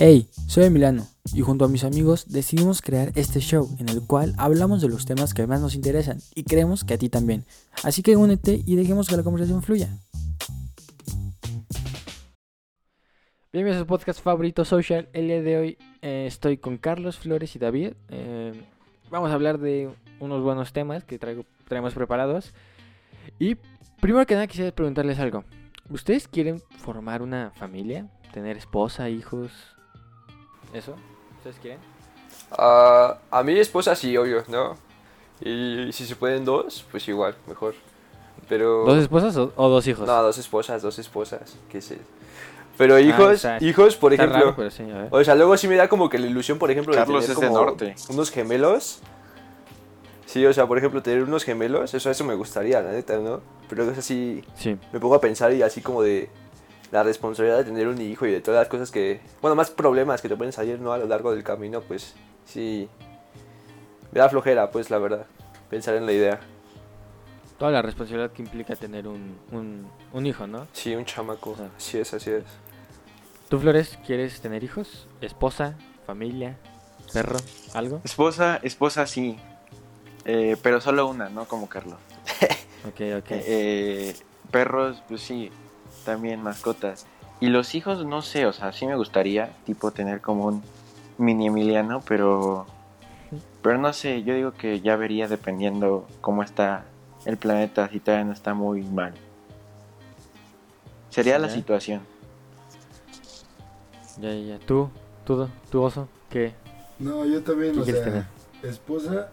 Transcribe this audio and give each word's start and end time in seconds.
Hey, 0.00 0.28
soy 0.46 0.66
Emiliano 0.66 1.08
y 1.34 1.40
junto 1.40 1.64
a 1.64 1.68
mis 1.68 1.82
amigos 1.82 2.28
decidimos 2.28 2.82
crear 2.82 3.10
este 3.16 3.40
show 3.40 3.68
en 3.80 3.88
el 3.88 4.00
cual 4.06 4.32
hablamos 4.38 4.80
de 4.80 4.88
los 4.88 5.06
temas 5.06 5.34
que 5.34 5.44
más 5.48 5.60
nos 5.60 5.74
interesan 5.74 6.18
y 6.36 6.44
creemos 6.44 6.84
que 6.84 6.94
a 6.94 6.98
ti 6.98 7.08
también. 7.08 7.46
Así 7.82 8.04
que 8.04 8.16
únete 8.16 8.62
y 8.64 8.76
dejemos 8.76 9.08
que 9.08 9.16
la 9.16 9.24
conversación 9.24 9.60
fluya. 9.60 9.88
Bienvenidos 13.52 13.78
a 13.78 13.80
su 13.80 13.86
podcast 13.88 14.22
favorito 14.22 14.64
social. 14.64 15.08
El 15.12 15.26
día 15.26 15.42
de 15.42 15.58
hoy 15.58 15.78
eh, 16.00 16.26
estoy 16.28 16.58
con 16.58 16.78
Carlos 16.78 17.18
Flores 17.18 17.56
y 17.56 17.58
David. 17.58 17.94
Eh, 18.08 18.52
vamos 19.10 19.32
a 19.32 19.34
hablar 19.34 19.58
de 19.58 19.90
unos 20.20 20.44
buenos 20.44 20.72
temas 20.72 21.02
que 21.02 21.18
traigo, 21.18 21.44
traemos 21.66 21.94
preparados. 21.94 22.54
Y 23.40 23.56
primero 24.00 24.24
que 24.26 24.34
nada 24.34 24.46
quisiera 24.46 24.70
preguntarles 24.70 25.18
algo. 25.18 25.42
¿Ustedes 25.90 26.28
quieren 26.28 26.60
formar 26.76 27.20
una 27.20 27.50
familia? 27.56 28.08
¿Tener 28.32 28.56
esposa, 28.56 29.10
hijos? 29.10 29.50
¿Eso? 30.72 30.94
¿Ustedes 31.38 31.56
quieren? 31.60 31.78
Ah, 32.52 33.18
a 33.30 33.42
mi 33.42 33.58
esposa 33.58 33.94
sí, 33.94 34.16
obvio, 34.16 34.44
¿no? 34.48 34.76
Y 35.40 35.92
si 35.92 36.04
se 36.06 36.16
pueden 36.16 36.44
dos, 36.44 36.84
pues 36.90 37.06
igual, 37.08 37.36
mejor. 37.46 37.74
Pero... 38.48 38.84
¿Dos 38.86 38.98
esposas 38.98 39.36
o, 39.36 39.52
o 39.56 39.68
dos 39.68 39.86
hijos? 39.86 40.06
No, 40.06 40.22
dos 40.22 40.38
esposas, 40.38 40.82
dos 40.82 40.98
esposas, 40.98 41.56
qué 41.70 41.80
sé. 41.82 41.98
Pero 42.76 42.98
hijos, 42.98 43.32
está- 43.44 43.58
hijos, 43.60 43.96
por 43.96 44.12
Está 44.12 44.24
ejemplo... 44.24 44.44
raro, 44.46 44.56
pero 44.56 44.70
sí. 44.70 44.84
O 45.10 45.24
sea, 45.24 45.34
luego 45.34 45.56
sí 45.56 45.66
me 45.68 45.76
da 45.76 45.88
como 45.88 46.08
que 46.08 46.18
la 46.18 46.26
ilusión, 46.26 46.58
por 46.58 46.70
ejemplo, 46.70 46.94
Carlos 46.94 47.26
de 47.26 47.34
tener 47.34 47.50
como 47.50 47.64
norte. 47.64 47.94
unos 48.08 48.30
gemelos. 48.30 49.00
Sí, 50.26 50.44
o 50.46 50.52
sea, 50.52 50.66
por 50.66 50.78
ejemplo, 50.78 51.02
tener 51.02 51.22
unos 51.24 51.42
gemelos, 51.44 51.92
eso, 51.94 52.10
eso 52.10 52.24
me 52.24 52.34
gustaría, 52.34 52.80
la 52.80 52.92
neta, 52.92 53.16
¿no? 53.18 53.40
Pero 53.68 53.90
es 53.90 53.98
así, 53.98 54.44
Sí. 54.54 54.76
me 54.92 55.00
pongo 55.00 55.14
a 55.16 55.20
pensar 55.20 55.52
y 55.54 55.62
así 55.62 55.80
como 55.80 56.02
de 56.02 56.28
la 56.90 57.02
responsabilidad 57.02 57.58
de 57.58 57.64
tener 57.64 57.88
un 57.88 58.00
hijo 58.00 58.26
y 58.26 58.32
de 58.32 58.40
todas 58.40 58.60
las 58.60 58.68
cosas 58.68 58.90
que, 58.90 59.20
bueno, 59.42 59.54
más 59.54 59.70
problemas 59.70 60.22
que 60.22 60.28
te 60.28 60.36
pueden 60.36 60.52
salir, 60.52 60.80
¿no? 60.80 60.92
A 60.92 60.98
lo 60.98 61.06
largo 61.06 61.32
del 61.32 61.44
camino, 61.44 61.80
pues 61.82 62.14
sí, 62.46 62.88
me 64.12 64.20
da 64.20 64.28
flojera, 64.28 64.70
pues, 64.70 64.90
la 64.90 64.98
verdad, 64.98 65.26
pensar 65.70 65.94
en 65.96 66.06
la 66.06 66.12
idea. 66.12 66.40
Toda 67.58 67.70
la 67.72 67.82
responsabilidad 67.82 68.30
que 68.30 68.42
implica 68.42 68.76
tener 68.76 69.08
un, 69.08 69.36
un, 69.50 69.86
un 70.12 70.26
hijo, 70.26 70.46
¿no? 70.46 70.66
Sí, 70.72 70.94
un 70.94 71.04
chamaco, 71.04 71.54
Ajá. 71.54 71.68
así 71.76 71.98
es, 71.98 72.14
así 72.14 72.30
es. 72.30 72.44
¿Tú, 73.48 73.58
Flores, 73.58 73.98
quieres 74.06 74.40
tener 74.40 74.62
hijos? 74.62 75.08
¿Esposa? 75.20 75.76
¿Familia? 76.06 76.56
¿Perro? 77.12 77.38
¿Algo? 77.74 78.00
Esposa, 78.04 78.60
esposa 78.62 79.06
sí. 79.06 79.38
Eh, 80.24 80.56
pero 80.62 80.80
solo 80.80 81.06
una, 81.08 81.28
no 81.28 81.46
como 81.46 81.68
Carlos. 81.68 81.98
Ok, 82.86 83.00
ok. 83.18 83.26
Eh, 83.30 84.14
perros, 84.52 85.02
pues 85.08 85.20
sí, 85.20 85.50
también 86.08 86.42
mascotas. 86.42 87.06
Y 87.38 87.48
los 87.48 87.74
hijos, 87.74 88.04
no 88.06 88.22
sé, 88.22 88.46
o 88.46 88.52
sea, 88.54 88.72
sí 88.72 88.86
me 88.86 88.96
gustaría, 88.96 89.50
tipo, 89.66 89.90
tener 89.90 90.22
como 90.22 90.46
un 90.46 90.62
mini 91.18 91.48
Emiliano, 91.48 92.00
pero. 92.08 92.66
Pero 93.60 93.76
no 93.76 93.92
sé, 93.92 94.22
yo 94.22 94.34
digo 94.34 94.52
que 94.52 94.80
ya 94.80 94.96
vería 94.96 95.28
dependiendo 95.28 96.06
cómo 96.22 96.42
está 96.42 96.84
el 97.26 97.36
planeta, 97.36 97.88
si 97.90 98.00
todavía 98.00 98.24
no 98.24 98.32
está 98.32 98.54
muy 98.54 98.82
mal. 98.82 99.12
Sería 101.10 101.38
la 101.38 101.48
Ya. 101.48 101.54
situación. 101.54 102.00
Ya, 104.18 104.32
ya, 104.32 104.40
ya. 104.56 104.58
¿Tú? 104.60 104.88
¿Tú, 105.26 105.46
tú 105.70 105.82
oso? 105.82 106.08
¿Qué? 106.30 106.54
No, 106.98 107.26
yo 107.26 107.42
también, 107.42 107.74
¿Qué 107.74 107.80
o 107.80 107.84
quieres 107.84 108.02
sea, 108.02 108.10
tener? 108.12 108.24
esposa, 108.62 109.30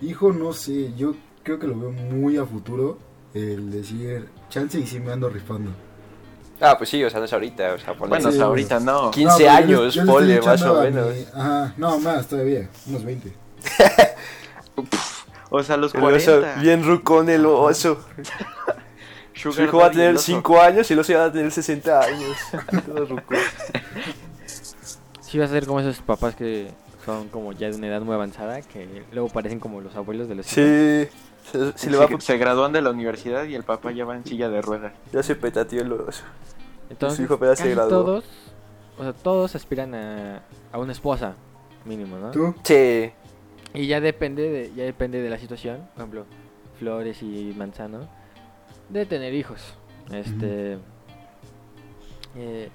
hijo, 0.00 0.32
no 0.32 0.52
sé, 0.52 0.92
yo 0.96 1.14
creo 1.44 1.58
que 1.60 1.66
lo 1.68 1.78
veo 1.78 1.90
muy 1.92 2.36
a 2.36 2.44
futuro, 2.44 2.98
el 3.34 3.70
decir, 3.70 4.28
chance 4.48 4.78
y 4.78 4.86
sí 4.86 5.00
me 5.00 5.12
ando 5.12 5.28
rifando. 5.28 5.70
Ah, 6.60 6.78
pues 6.78 6.88
sí, 6.88 7.02
o 7.02 7.10
sea, 7.10 7.18
no 7.18 7.26
es 7.26 7.32
ahorita, 7.32 7.74
o 7.74 7.78
sea, 7.78 7.94
ponle 7.94 8.10
Bueno, 8.10 8.30
Sí, 8.30 8.36
hasta 8.36 8.44
ahorita 8.46 8.80
no. 8.80 9.10
15 9.10 9.32
No, 9.32 9.38
yo 9.40 9.50
años, 9.50 9.68
yo 9.68 9.82
le 9.82 9.88
estoy 9.88 10.06
ponle, 10.06 10.40
más 10.40 10.62
o 10.62 10.80
a 10.80 10.84
mi- 10.84 10.90
menos. 10.90 11.08
Ajá, 11.34 11.74
no, 11.76 11.98
más 11.98 12.26
todavía, 12.28 12.68
unos 12.86 13.04
20. 13.04 13.32
O 15.50 15.62
sea, 15.62 15.76
los 15.76 15.94
El 15.94 16.00
40. 16.00 16.32
oso, 16.32 16.60
bien 16.60 16.84
rucón 16.84 17.28
el 17.30 17.46
oso. 17.46 18.04
Su 19.34 19.50
hijo 19.62 19.78
va 19.78 19.86
a 19.86 19.90
tener 19.90 20.10
el 20.10 20.16
oso. 20.16 20.24
5 20.26 20.60
años 20.60 20.90
y 20.90 20.94
el 20.94 20.98
oso 21.00 21.12
ya 21.12 21.18
va 21.18 21.24
a 21.26 21.32
tener 21.32 21.50
60 21.52 22.00
años. 22.00 22.36
Todo 22.86 23.06
rucón. 23.06 23.36
Sí 25.20 25.38
vas 25.38 25.50
a 25.50 25.52
ser 25.52 25.66
como 25.66 25.78
esos 25.80 25.98
papás 25.98 26.34
que 26.34 26.70
son 27.04 27.28
como 27.28 27.52
ya 27.52 27.70
de 27.70 27.76
una 27.76 27.88
edad 27.88 28.00
muy 28.02 28.14
avanzada, 28.14 28.60
que 28.62 29.04
luego 29.12 29.28
parecen 29.28 29.60
como 29.60 29.80
los 29.80 29.94
abuelos 29.96 30.28
de 30.28 30.34
los 30.36 30.46
hijos. 30.46 30.54
Sí, 30.54 31.08
se, 31.52 31.78
se 31.78 31.90
le 31.90 31.96
va 31.96 32.04
a... 32.06 32.20
se 32.20 32.38
gradúan 32.38 32.72
de 32.72 32.82
la 32.82 32.90
universidad 32.90 33.44
y 33.44 33.54
el 33.54 33.62
papá 33.64 33.92
ya 33.92 34.04
va 34.04 34.16
en 34.16 34.24
silla 34.24 34.48
de 34.48 34.62
ruedas. 34.62 34.92
Ya 35.12 35.22
se 35.22 35.34
petateó 35.36 35.82
el 35.82 35.92
oso. 35.92 36.24
Entonces, 36.90 37.16
Su 37.16 37.22
hijo 37.24 37.34
apenas 37.34 37.58
se 37.58 37.64
casi 37.64 37.74
graduó. 37.74 37.90
todos, 38.04 38.24
o 38.98 39.02
sea, 39.02 39.12
todos 39.12 39.54
aspiran 39.54 39.94
a, 39.94 40.42
a 40.72 40.78
una 40.78 40.92
esposa, 40.92 41.34
mínimo, 41.84 42.18
¿no? 42.18 42.30
¿Tú? 42.30 42.54
Sí. 42.62 43.10
Y 43.72 43.86
ya 43.86 44.00
depende 44.00 44.48
de, 44.48 44.72
ya 44.74 44.84
depende 44.84 45.20
de 45.20 45.28
la 45.30 45.38
situación, 45.38 45.88
por 45.94 46.02
ejemplo, 46.02 46.26
Flores 46.78 47.22
y 47.22 47.52
Manzano, 47.56 48.08
de 48.88 49.06
tener 49.06 49.34
hijos. 49.34 49.74
Este 50.12 50.78
eh, 52.36 52.68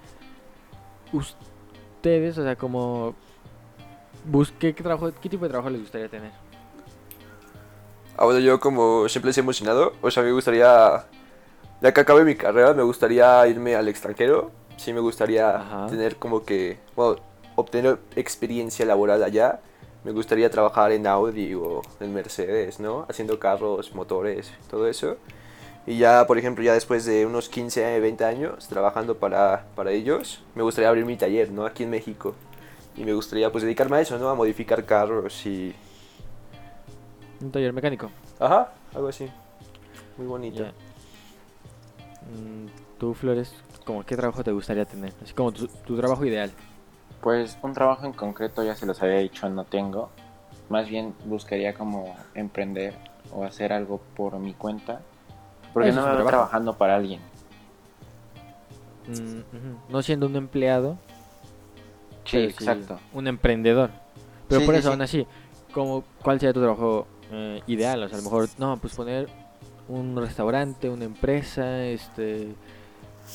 ustedes, 1.14 2.38
o 2.38 2.44
sea, 2.44 2.56
como 2.56 3.16
busque 4.26 4.74
qué 4.74 4.84
trabajo, 4.84 5.12
qué 5.22 5.30
tipo 5.30 5.46
de 5.46 5.50
trabajo 5.50 5.70
les 5.70 5.82
gustaría 5.82 6.10
tener. 6.10 6.32
Ah, 8.18 8.26
bueno, 8.26 8.40
yo 8.40 8.60
como 8.60 9.08
siempre 9.08 9.30
les 9.30 9.38
he 9.38 9.42
emocionado, 9.42 9.94
o 10.02 10.12
sea, 10.12 10.24
me 10.24 10.32
gustaría, 10.32 11.06
ya 11.82 11.94
que 11.94 12.02
acabe 12.02 12.26
mi 12.26 12.36
carrera, 12.36 12.74
me 12.74 12.84
gustaría 12.84 13.48
irme 13.48 13.76
al 13.76 13.88
extranjero. 13.88 14.52
Sí, 14.76 14.94
me 14.94 15.00
gustaría 15.00 15.58
Ajá. 15.58 15.88
tener 15.88 16.18
como 16.18 16.44
que, 16.44 16.80
bueno, 16.96 17.18
obtener 17.56 18.00
experiencia 18.16 18.86
laboral 18.86 19.24
allá. 19.24 19.60
Me 20.04 20.12
gustaría 20.12 20.50
trabajar 20.50 20.92
en 20.94 21.06
Audi 21.08 21.54
o 21.54 21.82
en 22.00 22.14
Mercedes, 22.14 22.80
¿no? 22.80 23.06
Haciendo 23.10 23.40
carros, 23.40 23.94
motores, 23.94 24.54
todo 24.70 24.88
eso. 24.88 25.18
Y 25.86 25.98
ya, 25.98 26.26
por 26.28 26.38
ejemplo, 26.38 26.64
ya 26.64 26.74
después 26.74 27.04
de 27.06 27.26
unos 27.26 27.50
15, 27.50 28.00
20 28.00 28.24
años 28.24 28.68
trabajando 28.68 29.18
para, 29.18 29.66
para 29.76 29.92
ellos, 29.92 30.42
me 30.56 30.64
gustaría 30.64 30.90
abrir 30.90 31.06
mi 31.06 31.18
taller, 31.18 31.52
¿no? 31.52 31.66
Aquí 31.66 31.84
en 31.84 31.90
México. 31.90 32.36
Y 33.00 33.06
me 33.06 33.14
gustaría 33.14 33.50
pues 33.50 33.64
dedicarme 33.64 33.96
a 33.96 34.02
eso, 34.02 34.20
¿no? 34.20 34.30
A 34.30 34.36
modificar 34.36 34.86
carros 34.86 35.46
y... 35.46 35.74
Un 37.40 37.50
taller 37.50 37.72
mecánico. 37.72 38.12
Ajá, 38.38 38.74
algo 38.94 39.08
así. 39.08 39.28
Muy 40.18 40.28
bonito. 40.28 40.64
Ya. 40.66 40.72
Mm, 42.30 42.68
Tú, 42.98 43.14
Flores, 43.14 43.56
como 43.86 44.06
qué 44.06 44.18
trabajo 44.18 44.44
te 44.44 44.52
gustaría 44.52 44.84
tener, 44.84 45.14
así 45.24 45.34
como 45.34 45.54
tu, 45.54 45.68
tu 45.68 45.96
trabajo 45.96 46.26
ideal. 46.26 46.52
Pues 47.22 47.58
un 47.62 47.74
trabajo 47.74 48.06
en 48.06 48.12
concreto, 48.12 48.64
ya 48.64 48.76
se 48.76 48.86
los 48.86 49.02
había 49.02 49.20
dicho, 49.20 49.50
no 49.50 49.64
tengo. 49.64 50.10
Más 50.68 50.90
bien 50.90 51.16
buscaría 51.24 51.74
como 51.74 52.14
emprender 52.36 52.94
o 53.32 53.46
hacer 53.46 53.72
algo 53.72 54.02
por 54.18 54.38
mi 54.40 54.54
cuenta. 54.54 55.00
Porque 55.74 55.90
Eso 55.90 56.02
no 56.02 56.08
me 56.08 56.16
veo 56.18 56.26
trabajando 56.28 56.78
para 56.78 56.98
alguien. 56.98 57.22
Mm. 59.08 59.92
No 59.92 60.02
siendo 60.02 60.26
un 60.26 60.36
empleado, 60.36 60.98
Sí, 62.32 62.38
pero 62.38 62.74
exacto. 62.76 63.00
un 63.14 63.28
emprendedor. 63.28 63.92
Pero 64.48 64.62
Sí, 64.62 64.66
por 64.66 64.76
eso, 64.76 64.88
sí. 64.90 64.92
aún 64.92 65.02
así, 65.02 65.28
como, 65.74 66.04
¿cuál 66.22 66.40
sería 66.40 66.54
tu 66.54 66.60
trabajo 66.62 67.08
eh, 67.32 67.62
ideal? 67.68 68.04
O 68.04 68.08
sea, 68.10 68.18
a 68.18 68.22
lo 68.22 68.24
mejor, 68.24 68.50
no, 68.58 68.78
pues 68.78 68.96
poner 68.96 69.30
un 69.88 70.16
restaurante, 70.18 70.90
una 70.90 71.06
empresa, 71.06 71.86
este, 71.86 72.54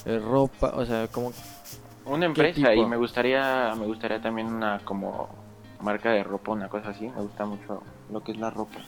eh, 0.06 0.18
ropa, 0.18 0.72
o 0.76 0.84
sea, 0.84 1.08
como, 1.08 1.32
Una 2.06 2.26
empresa 2.26 2.74
y 2.74 2.84
me 2.84 2.96
gustaría, 2.96 3.74
me 3.76 3.86
gustaría 3.86 4.20
también 4.20 4.48
una 4.48 4.78
como 4.84 5.28
marca 5.80 6.10
de 6.10 6.22
ropa, 6.22 6.52
una 6.52 6.68
cosa 6.68 6.90
así. 6.90 7.08
Me 7.08 7.22
gusta 7.22 7.44
mucho 7.46 7.82
lo 8.12 8.22
que 8.22 8.32
es 8.32 8.38
la 8.38 8.50
ropa. 8.50 8.78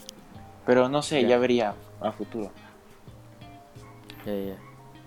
Pero 0.67 0.89
no 0.89 1.01
sé, 1.03 1.23
Ya. 1.23 1.29
ya 1.29 1.39
vería 1.39 1.75
a 2.01 2.13
futuro. 2.13 2.51
ya, 4.27 4.33
ya. 4.35 4.57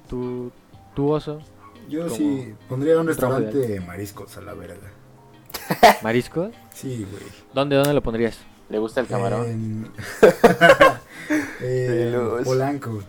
¿Tú, 0.09 0.52
tú, 0.96 1.12
oso, 1.12 1.40
Yo 1.88 2.09
sí 2.09 2.54
pondría 2.68 3.00
un 3.00 3.08
restaurante 3.08 3.58
de 3.58 3.79
mariscos 3.82 4.35
a 4.38 4.41
la 4.41 4.53
verga. 4.53 4.90
mariscos? 6.02 6.52
Sí, 6.74 7.06
güey. 7.10 7.24
¿Dónde, 7.54 7.76
dónde 7.76 7.94
lo 7.94 8.02
pondrías? 8.02 8.38
¿Le 8.70 8.80
gusta 8.80 9.02
el 9.02 9.08
camarón? 9.08 9.46
En... 11.62 12.44
Polanco, 12.44 13.04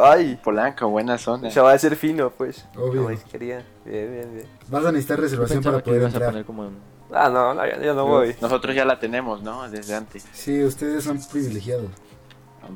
Ay, 0.00 0.38
Polanco, 0.44 0.88
buena 0.88 1.16
zona. 1.18 1.48
o 1.48 1.50
sea, 1.50 1.62
va 1.62 1.72
a 1.72 1.78
ser 1.78 1.96
fino, 1.96 2.30
pues. 2.30 2.66
obvio. 2.76 3.04
Como 3.04 3.16
quería. 3.32 3.64
Bien, 3.84 4.12
bien, 4.12 4.34
bien. 4.34 4.46
Vas 4.68 4.84
a 4.84 4.92
necesitar 4.92 5.16
Yo 5.18 5.22
reservación 5.22 5.62
para 5.62 5.78
que 5.78 5.90
poder 5.90 6.04
a 6.04 6.26
poner 6.26 6.44
como 6.44 6.64
en- 6.66 6.76
Ah, 7.12 7.28
no, 7.30 7.54
no, 7.54 7.66
ya, 7.66 7.80
ya 7.80 7.94
no 7.94 8.06
voy. 8.06 8.34
Nosotros 8.40 8.74
ya 8.74 8.84
la 8.84 8.98
tenemos, 8.98 9.42
¿no? 9.42 9.68
Desde 9.70 9.94
antes. 9.94 10.26
Sí, 10.32 10.62
ustedes 10.62 11.04
son 11.04 11.18
privilegiados. 11.32 11.90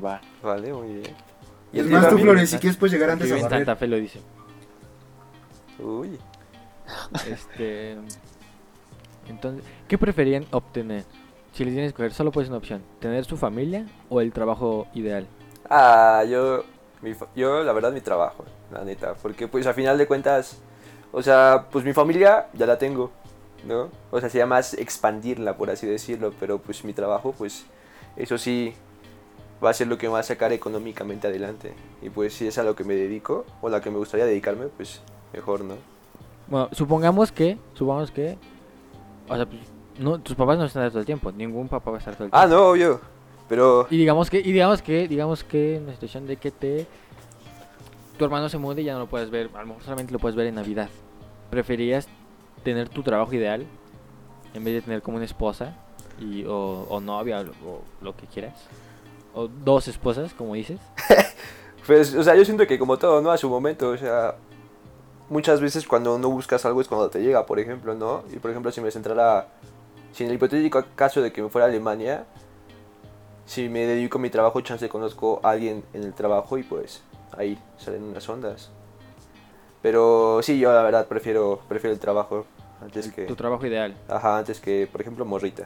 Va. 0.03 0.21
Vale, 0.41 0.73
muy 0.73 0.93
bien. 0.95 1.15
Y 1.73 1.79
es 1.79 1.85
el 1.85 1.91
más, 1.91 2.09
tú? 2.09 2.17
Flores, 2.17 2.49
si 2.49 2.57
quieres 2.57 2.77
puedes 2.77 2.93
llegar 2.93 3.11
antes 3.11 3.29
a 3.31 3.35
barrer. 3.35 3.49
Santa 3.49 3.75
Fe 3.75 3.87
lo 3.87 3.97
dice. 3.97 4.19
Uy. 5.79 6.17
Este. 7.29 7.97
Entonces, 9.27 9.63
¿qué 9.87 9.97
preferían 9.97 10.45
obtener? 10.51 11.03
Si 11.53 11.63
les 11.65 11.73
tienen 11.73 11.85
que 11.85 11.89
escoger, 11.89 12.13
solo 12.13 12.31
puede 12.31 12.45
ser 12.45 12.51
una 12.51 12.59
opción: 12.59 12.81
¿tener 12.99 13.25
su 13.25 13.37
familia 13.37 13.85
o 14.09 14.21
el 14.21 14.31
trabajo 14.31 14.87
ideal? 14.93 15.27
Ah, 15.69 16.23
yo, 16.27 16.63
mi 17.01 17.13
yo, 17.35 17.63
la 17.63 17.73
verdad, 17.73 17.91
mi 17.91 18.01
trabajo, 18.01 18.45
la 18.71 18.83
neta. 18.83 19.15
Porque, 19.21 19.47
pues, 19.47 19.67
a 19.67 19.73
final 19.73 19.97
de 19.97 20.07
cuentas, 20.07 20.61
O 21.11 21.21
sea, 21.21 21.67
pues 21.71 21.83
mi 21.83 21.93
familia 21.93 22.47
ya 22.53 22.65
la 22.65 22.77
tengo, 22.77 23.11
¿no? 23.67 23.89
O 24.11 24.19
sea, 24.19 24.29
sería 24.29 24.45
más 24.45 24.73
expandirla, 24.73 25.57
por 25.57 25.69
así 25.69 25.85
decirlo, 25.85 26.33
pero 26.39 26.59
pues 26.59 26.85
mi 26.85 26.93
trabajo, 26.93 27.33
pues 27.37 27.65
eso 28.15 28.37
sí 28.37 28.73
va 29.63 29.71
a 29.71 29.73
ser 29.73 29.87
lo 29.87 29.97
que 29.97 30.07
me 30.07 30.13
va 30.13 30.19
a 30.19 30.23
sacar 30.23 30.53
económicamente 30.53 31.27
adelante. 31.27 31.73
Y 32.01 32.09
pues 32.09 32.33
si 32.33 32.47
es 32.47 32.57
a 32.57 32.63
lo 32.63 32.75
que 32.75 32.83
me 32.83 32.95
dedico, 32.95 33.45
o 33.61 33.67
a 33.67 33.71
la 33.71 33.81
que 33.81 33.91
me 33.91 33.97
gustaría 33.97 34.25
dedicarme, 34.25 34.67
pues 34.67 35.01
mejor, 35.33 35.63
¿no? 35.65 35.75
Bueno, 36.47 36.69
supongamos 36.71 37.31
que, 37.31 37.57
supongamos 37.73 38.11
que, 38.11 38.37
o 39.31 39.35
sea, 39.35 39.45
pues, 39.45 39.61
no, 39.99 40.19
tus 40.19 40.35
papás 40.35 40.57
no 40.57 40.65
están 40.65 40.87
todo 40.89 40.99
el 40.99 41.05
tiempo, 41.05 41.31
ningún 41.31 41.67
papá 41.67 41.91
va 41.91 41.97
a 41.97 41.99
estar 41.99 42.15
todo 42.15 42.25
el 42.25 42.31
tiempo. 42.31 42.37
Ah, 42.37 42.47
no, 42.47 42.69
obvio. 42.69 42.99
Pero 43.47 43.87
Y 43.89 43.97
digamos 43.97 44.29
que, 44.29 44.39
y 44.39 44.51
digamos 44.51 44.81
que, 44.81 45.07
digamos 45.07 45.43
que 45.43 45.75
en 45.75 45.87
la 45.87 45.93
situación 45.93 46.25
de 46.25 46.37
que 46.37 46.51
te 46.51 46.87
tu 48.17 48.25
hermano 48.25 48.49
se 48.49 48.57
mude 48.57 48.81
y 48.81 48.85
ya 48.85 48.93
no 48.93 48.99
lo 48.99 49.07
puedes 49.07 49.29
ver, 49.29 49.49
a 49.55 49.61
lo 49.61 49.67
mejor 49.67 49.83
solamente 49.83 50.13
lo 50.13 50.19
puedes 50.19 50.35
ver 50.35 50.47
en 50.47 50.55
Navidad. 50.55 50.89
¿Preferirías 51.49 52.07
tener 52.63 52.87
tu 52.87 53.03
trabajo 53.03 53.33
ideal 53.33 53.65
en 54.53 54.63
vez 54.63 54.75
de 54.75 54.81
tener 54.81 55.01
como 55.01 55.17
una 55.17 55.25
esposa 55.25 55.75
y, 56.19 56.45
o, 56.45 56.85
o 56.87 56.99
novia 56.99 57.41
o, 57.41 57.67
o 57.67 57.81
lo 58.01 58.15
que 58.15 58.27
quieras? 58.27 58.53
O 59.33 59.47
dos 59.47 59.87
esposas, 59.87 60.33
como 60.33 60.53
dices. 60.53 60.79
Pues, 61.85 62.13
o 62.13 62.23
sea, 62.23 62.35
yo 62.35 62.45
siento 62.45 62.67
que 62.67 62.77
como 62.77 62.97
todo, 62.97 63.21
¿no? 63.21 63.31
A 63.31 63.37
su 63.37 63.49
momento, 63.49 63.89
o 63.89 63.97
sea, 63.97 64.35
muchas 65.31 65.61
veces 65.61 65.87
cuando 65.87 66.19
no 66.19 66.29
buscas 66.29 66.65
algo 66.65 66.81
es 66.81 66.89
cuando 66.89 67.09
te 67.09 67.21
llega, 67.21 67.45
por 67.45 67.57
ejemplo, 67.57 67.95
¿no? 67.95 68.23
Y 68.31 68.35
por 68.37 68.51
ejemplo, 68.51 68.69
si 68.71 68.81
me 68.81 68.91
centrara, 68.91 69.47
si 70.11 70.23
en 70.23 70.29
el 70.29 70.35
hipotético 70.35 70.83
caso 70.95 71.21
de 71.21 71.31
que 71.31 71.41
me 71.41 71.49
fuera 71.49 71.65
a 71.65 71.69
Alemania, 71.69 72.25
si 73.45 73.69
me 73.69 73.85
dedico 73.87 74.17
a 74.17 74.21
mi 74.21 74.29
trabajo, 74.29 74.59
chance 74.59 74.87
conozco 74.89 75.39
a 75.41 75.51
alguien 75.51 75.83
en 75.93 76.03
el 76.03 76.13
trabajo 76.13 76.57
y 76.57 76.63
pues 76.63 77.01
ahí 77.31 77.57
salen 77.77 78.03
unas 78.03 78.27
ondas. 78.27 78.71
Pero 79.81 80.41
sí, 80.43 80.59
yo 80.59 80.71
la 80.73 80.83
verdad 80.83 81.07
prefiero, 81.07 81.61
prefiero 81.67 81.93
el 81.93 81.99
trabajo 81.99 82.45
antes 82.81 83.09
que... 83.11 83.25
Tu 83.25 83.35
trabajo 83.35 83.65
ideal. 83.65 83.95
Ajá, 84.09 84.37
antes 84.37 84.59
que, 84.59 84.87
por 84.91 84.99
ejemplo, 84.99 85.23
morrita. 85.23 85.63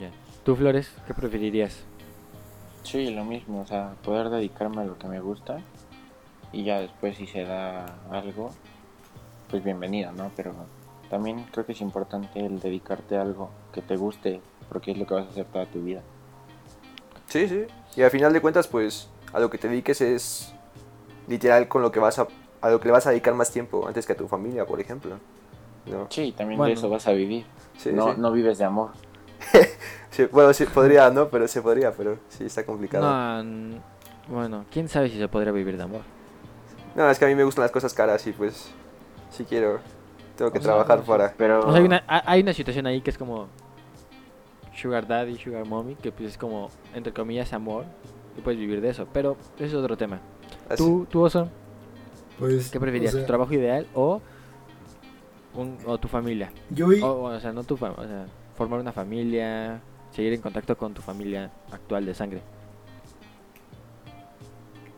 Ya. 0.00 0.10
¿Tú, 0.44 0.56
Flores, 0.56 0.90
qué 1.06 1.12
preferirías? 1.12 1.82
Sí, 2.84 3.10
lo 3.10 3.24
mismo, 3.24 3.60
o 3.60 3.66
sea, 3.66 3.94
poder 4.02 4.30
dedicarme 4.30 4.80
a 4.80 4.84
lo 4.84 4.98
que 4.98 5.08
me 5.08 5.20
gusta 5.20 5.60
y 6.54 6.64
ya 6.64 6.80
después 6.80 7.16
si 7.16 7.26
se 7.26 7.44
da 7.44 7.84
algo, 8.10 8.50
pues 9.50 9.64
bienvenido, 9.64 10.12
¿no? 10.12 10.30
Pero 10.36 10.54
también 11.10 11.44
creo 11.50 11.66
que 11.66 11.72
es 11.72 11.80
importante 11.80 12.44
el 12.44 12.60
dedicarte 12.60 13.16
a 13.16 13.22
algo 13.22 13.50
que 13.72 13.82
te 13.82 13.96
guste 13.96 14.40
porque 14.68 14.92
es 14.92 14.98
lo 14.98 15.06
que 15.06 15.14
vas 15.14 15.26
a 15.26 15.30
hacer 15.30 15.46
toda 15.46 15.66
tu 15.66 15.82
vida. 15.82 16.02
Sí, 17.26 17.48
sí. 17.48 17.64
Y 17.96 18.02
al 18.02 18.10
final 18.10 18.32
de 18.32 18.40
cuentas, 18.40 18.68
pues, 18.68 19.08
a 19.32 19.40
lo 19.40 19.50
que 19.50 19.58
te 19.58 19.68
dediques 19.68 20.00
es 20.00 20.54
literal 21.26 21.66
con 21.68 21.82
lo 21.82 21.90
que 21.90 21.98
vas 21.98 22.18
a, 22.18 22.28
a 22.60 22.70
lo 22.70 22.78
que 22.80 22.86
le 22.88 22.92
vas 22.92 23.06
a 23.06 23.10
dedicar 23.10 23.34
más 23.34 23.50
tiempo 23.50 23.86
antes 23.88 24.06
que 24.06 24.12
a 24.12 24.16
tu 24.16 24.28
familia, 24.28 24.64
por 24.64 24.80
ejemplo. 24.80 25.18
¿No? 25.86 26.06
Sí, 26.08 26.32
también 26.36 26.56
Bueno. 26.56 26.68
de 26.68 26.74
eso 26.74 26.88
vas 26.88 27.06
a 27.08 27.12
vivir. 27.12 27.44
Sí, 27.76 27.90
no, 27.92 28.14
sí. 28.14 28.20
no 28.20 28.30
vives 28.32 28.58
de 28.58 28.64
amor. 28.64 28.90
Sí, 30.10 30.26
bueno, 30.30 30.52
sí, 30.52 30.64
podría, 30.66 31.10
¿no? 31.10 31.28
Pero 31.28 31.48
se 31.48 31.60
podría, 31.60 31.90
pero 31.90 32.16
sí 32.28 32.44
está 32.44 32.64
complicado. 32.64 33.42
No. 33.42 33.80
Bueno, 34.28 34.64
quién 34.70 34.88
sabe 34.88 35.10
si 35.10 35.18
se 35.18 35.26
podría 35.26 35.50
vivir 35.50 35.76
de 35.76 35.82
amor. 35.82 36.02
Es 36.96 37.18
que 37.18 37.24
a 37.24 37.28
mí 37.28 37.34
me 37.34 37.44
gustan 37.44 37.62
las 37.62 37.70
cosas 37.72 37.92
caras 37.94 38.26
y 38.26 38.32
pues, 38.32 38.70
si 39.30 39.44
quiero, 39.44 39.80
tengo 40.36 40.50
que 40.52 40.58
O 40.58 40.62
sea, 40.62 40.72
trabajar 40.72 40.98
no 40.98 41.04
para... 41.04 41.32
Pero 41.36 41.60
O 41.66 41.70
sea, 41.72 41.80
hay 41.80 41.86
una, 41.86 42.04
ha- 42.06 42.30
hay 42.30 42.42
una 42.42 42.52
situación 42.52 42.86
ahí 42.86 43.00
que 43.00 43.10
es 43.10 43.18
como 43.18 43.48
Sugar 44.76 45.06
Daddy, 45.06 45.36
Sugar 45.38 45.64
Mommy, 45.66 45.94
que 45.96 46.12
pues 46.12 46.30
es 46.30 46.38
como, 46.38 46.70
entre 46.94 47.12
comillas, 47.12 47.52
amor. 47.52 47.84
Y 48.36 48.40
puedes 48.40 48.58
vivir 48.58 48.80
de 48.80 48.90
eso. 48.90 49.06
Pero 49.12 49.36
eso 49.58 49.66
es 49.66 49.74
otro 49.74 49.96
tema. 49.96 50.20
así. 50.68 50.82
¿Tú, 50.82 51.06
tú 51.10 51.22
Oso, 51.22 51.48
Pues, 52.38 52.70
qué 52.70 52.80
preferirías? 52.80 53.14
o 53.14 53.16
sea, 53.18 53.24
¿Tu 53.24 53.26
trabajo 53.28 53.52
ideal 53.54 53.86
o, 53.94 54.20
un- 55.54 55.78
o 55.86 55.98
tu 55.98 56.08
familia? 56.08 56.50
Yo, 56.70 56.92
i- 56.92 57.00
O, 57.02 57.22
o 57.24 57.40
sea, 57.40 57.52
no 57.52 57.62
tu 57.64 57.76
familia, 57.76 58.04
o 58.04 58.08
sea, 58.08 58.26
formar 58.56 58.80
una 58.80 58.92
familia, 58.92 59.80
seguir 60.10 60.32
en 60.32 60.40
contacto 60.40 60.76
con 60.76 60.94
tu 60.94 61.02
familia 61.02 61.50
actual 61.72 62.06
de 62.06 62.14
sangre. 62.14 62.42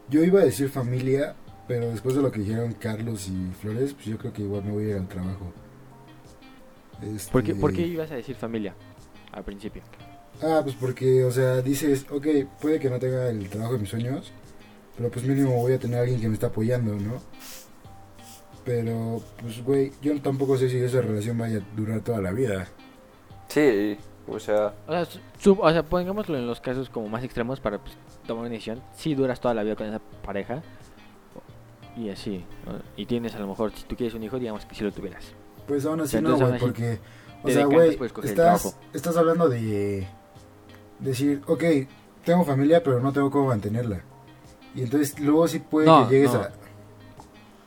yo 0.08 0.22
iba 0.22 0.40
a 0.40 0.44
decir 0.44 0.68
familia, 0.70 1.34
pero 1.68 1.86
después 1.90 2.14
de 2.14 2.22
lo 2.22 2.30
que 2.30 2.40
dijeron 2.40 2.72
Carlos 2.74 3.28
y 3.28 3.52
Flores, 3.60 3.92
pues 3.94 4.06
yo 4.06 4.18
creo 4.18 4.32
que 4.32 4.42
igual 4.42 4.64
me 4.64 4.72
voy 4.72 4.84
a 4.84 4.88
ir 4.90 4.96
al 4.96 5.08
trabajo. 5.08 5.52
Este, 7.02 7.30
¿Por 7.32 7.42
qué, 7.42 7.54
por 7.54 7.72
qué 7.72 7.82
ibas 7.86 8.10
a 8.10 8.14
decir 8.14 8.36
familia 8.36 8.74
al 9.32 9.44
principio? 9.44 9.82
Ah, 10.42 10.60
pues 10.62 10.74
porque, 10.76 11.24
o 11.24 11.30
sea, 11.30 11.60
dices, 11.62 12.06
ok, 12.10 12.26
puede 12.60 12.78
que 12.78 12.90
no 12.90 12.98
tenga 12.98 13.28
el 13.28 13.48
trabajo 13.48 13.74
de 13.74 13.78
mis 13.80 13.88
sueños, 13.90 14.32
pero 14.96 15.10
pues 15.10 15.24
mínimo 15.24 15.54
voy 15.60 15.72
a 15.74 15.78
tener 15.78 15.98
a 15.98 16.02
alguien 16.02 16.20
que 16.20 16.28
me 16.28 16.34
está 16.34 16.48
apoyando, 16.48 16.94
¿no? 16.94 17.20
Pero, 18.64 19.22
pues, 19.40 19.62
güey, 19.62 19.92
yo 20.02 20.20
tampoco 20.20 20.56
sé 20.58 20.68
si 20.68 20.78
esa 20.78 21.00
relación 21.00 21.38
vaya 21.38 21.58
a 21.58 21.76
durar 21.76 22.00
toda 22.00 22.20
la 22.20 22.32
vida. 22.32 22.66
Sí, 23.48 23.96
o 24.26 24.40
sea, 24.40 24.74
O 24.88 24.92
sea, 24.92 25.04
su- 25.04 25.20
sub- 25.38 25.60
o 25.60 25.70
sea, 25.70 25.84
pongámoslo 25.84 26.36
en 26.36 26.46
los 26.46 26.60
casos 26.60 26.90
como 26.90 27.08
más 27.08 27.22
extremos 27.22 27.60
para 27.60 27.78
pues, 27.78 27.96
tomar 28.26 28.42
una 28.42 28.50
decisión. 28.50 28.82
Si 28.96 29.14
duras 29.14 29.40
toda 29.40 29.54
la 29.54 29.62
vida 29.62 29.76
con 29.76 29.86
esa 29.86 30.00
pareja 30.24 30.62
y 31.96 32.10
así. 32.10 32.44
¿no? 32.66 32.74
Y 32.96 33.06
tienes 33.06 33.34
a 33.34 33.38
lo 33.38 33.46
mejor, 33.46 33.72
si 33.74 33.84
tú 33.84 33.96
quieres 33.96 34.14
un 34.14 34.22
hijo, 34.22 34.38
digamos 34.38 34.64
que 34.66 34.74
si 34.74 34.84
lo 34.84 34.92
tuvieras. 34.92 35.24
Pues 35.66 35.84
aún 35.86 36.00
así 36.00 36.20
no, 36.20 36.36
güey, 36.36 36.58
porque, 36.60 36.98
o 37.42 37.46
te 37.46 37.52
sea, 37.54 37.66
güey, 37.66 37.98
estás, 38.00 38.34
trabajo. 38.34 38.74
estás 38.92 39.16
hablando 39.16 39.48
de 39.48 40.06
decir, 41.00 41.42
ok, 41.46 41.64
tengo 42.24 42.44
familia, 42.44 42.82
pero 42.82 43.00
no 43.00 43.12
tengo 43.12 43.30
cómo 43.30 43.46
mantenerla. 43.48 44.00
Y 44.74 44.82
entonces 44.82 45.18
luego 45.18 45.48
sí 45.48 45.58
puede 45.58 45.86
No, 45.86 46.06
que 46.08 46.14
llegues 46.14 46.34
no. 46.34 46.40
a... 46.40 46.50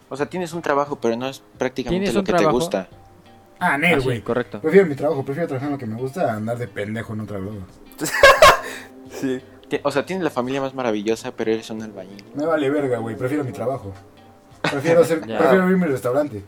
O 0.10 0.16
sea, 0.18 0.28
tienes 0.28 0.54
un 0.54 0.62
trabajo, 0.62 0.96
pero 1.00 1.16
no 1.16 1.28
es 1.28 1.44
prácticamente 1.58 2.06
¿Tienes 2.12 2.14
lo 2.16 2.22
un 2.22 2.26
que 2.26 2.32
te 2.32 2.38
trabajo? 2.38 2.58
gusta. 2.58 2.88
Ah, 3.60 3.74
Ah, 3.74 3.78
Nel, 3.78 4.00
sí, 4.00 4.06
güey. 4.06 4.22
correcto. 4.22 4.62
Prefiero 4.62 4.88
mi 4.88 4.96
trabajo, 4.96 5.24
prefiero 5.26 5.48
trabajar 5.48 5.68
en 5.68 5.74
lo 5.74 5.78
que 5.78 5.86
me 5.86 5.98
gusta 6.00 6.32
a 6.32 6.36
andar 6.38 6.58
de 6.58 6.68
pendejo 6.68 7.14
en 7.14 7.20
otro 7.20 7.40
lado. 7.40 7.58
sí. 9.12 9.42
O 9.84 9.92
sea, 9.92 10.06
tienes 10.06 10.24
la 10.24 10.30
familia 10.30 10.62
más 10.62 10.74
maravillosa, 10.74 11.32
pero 11.36 11.52
eres 11.52 11.70
un 11.70 11.82
albañil. 11.84 12.24
Me 12.36 12.46
vale 12.46 12.70
verga, 12.70 12.98
güey, 13.00 13.16
prefiero 13.16 13.44
mi 13.44 13.52
trabajo. 13.52 13.94
Prefiero, 14.62 15.02
hacer, 15.02 15.22
prefiero 15.22 15.64
abrir 15.64 15.78
mi 15.78 15.86
restaurante. 15.86 16.44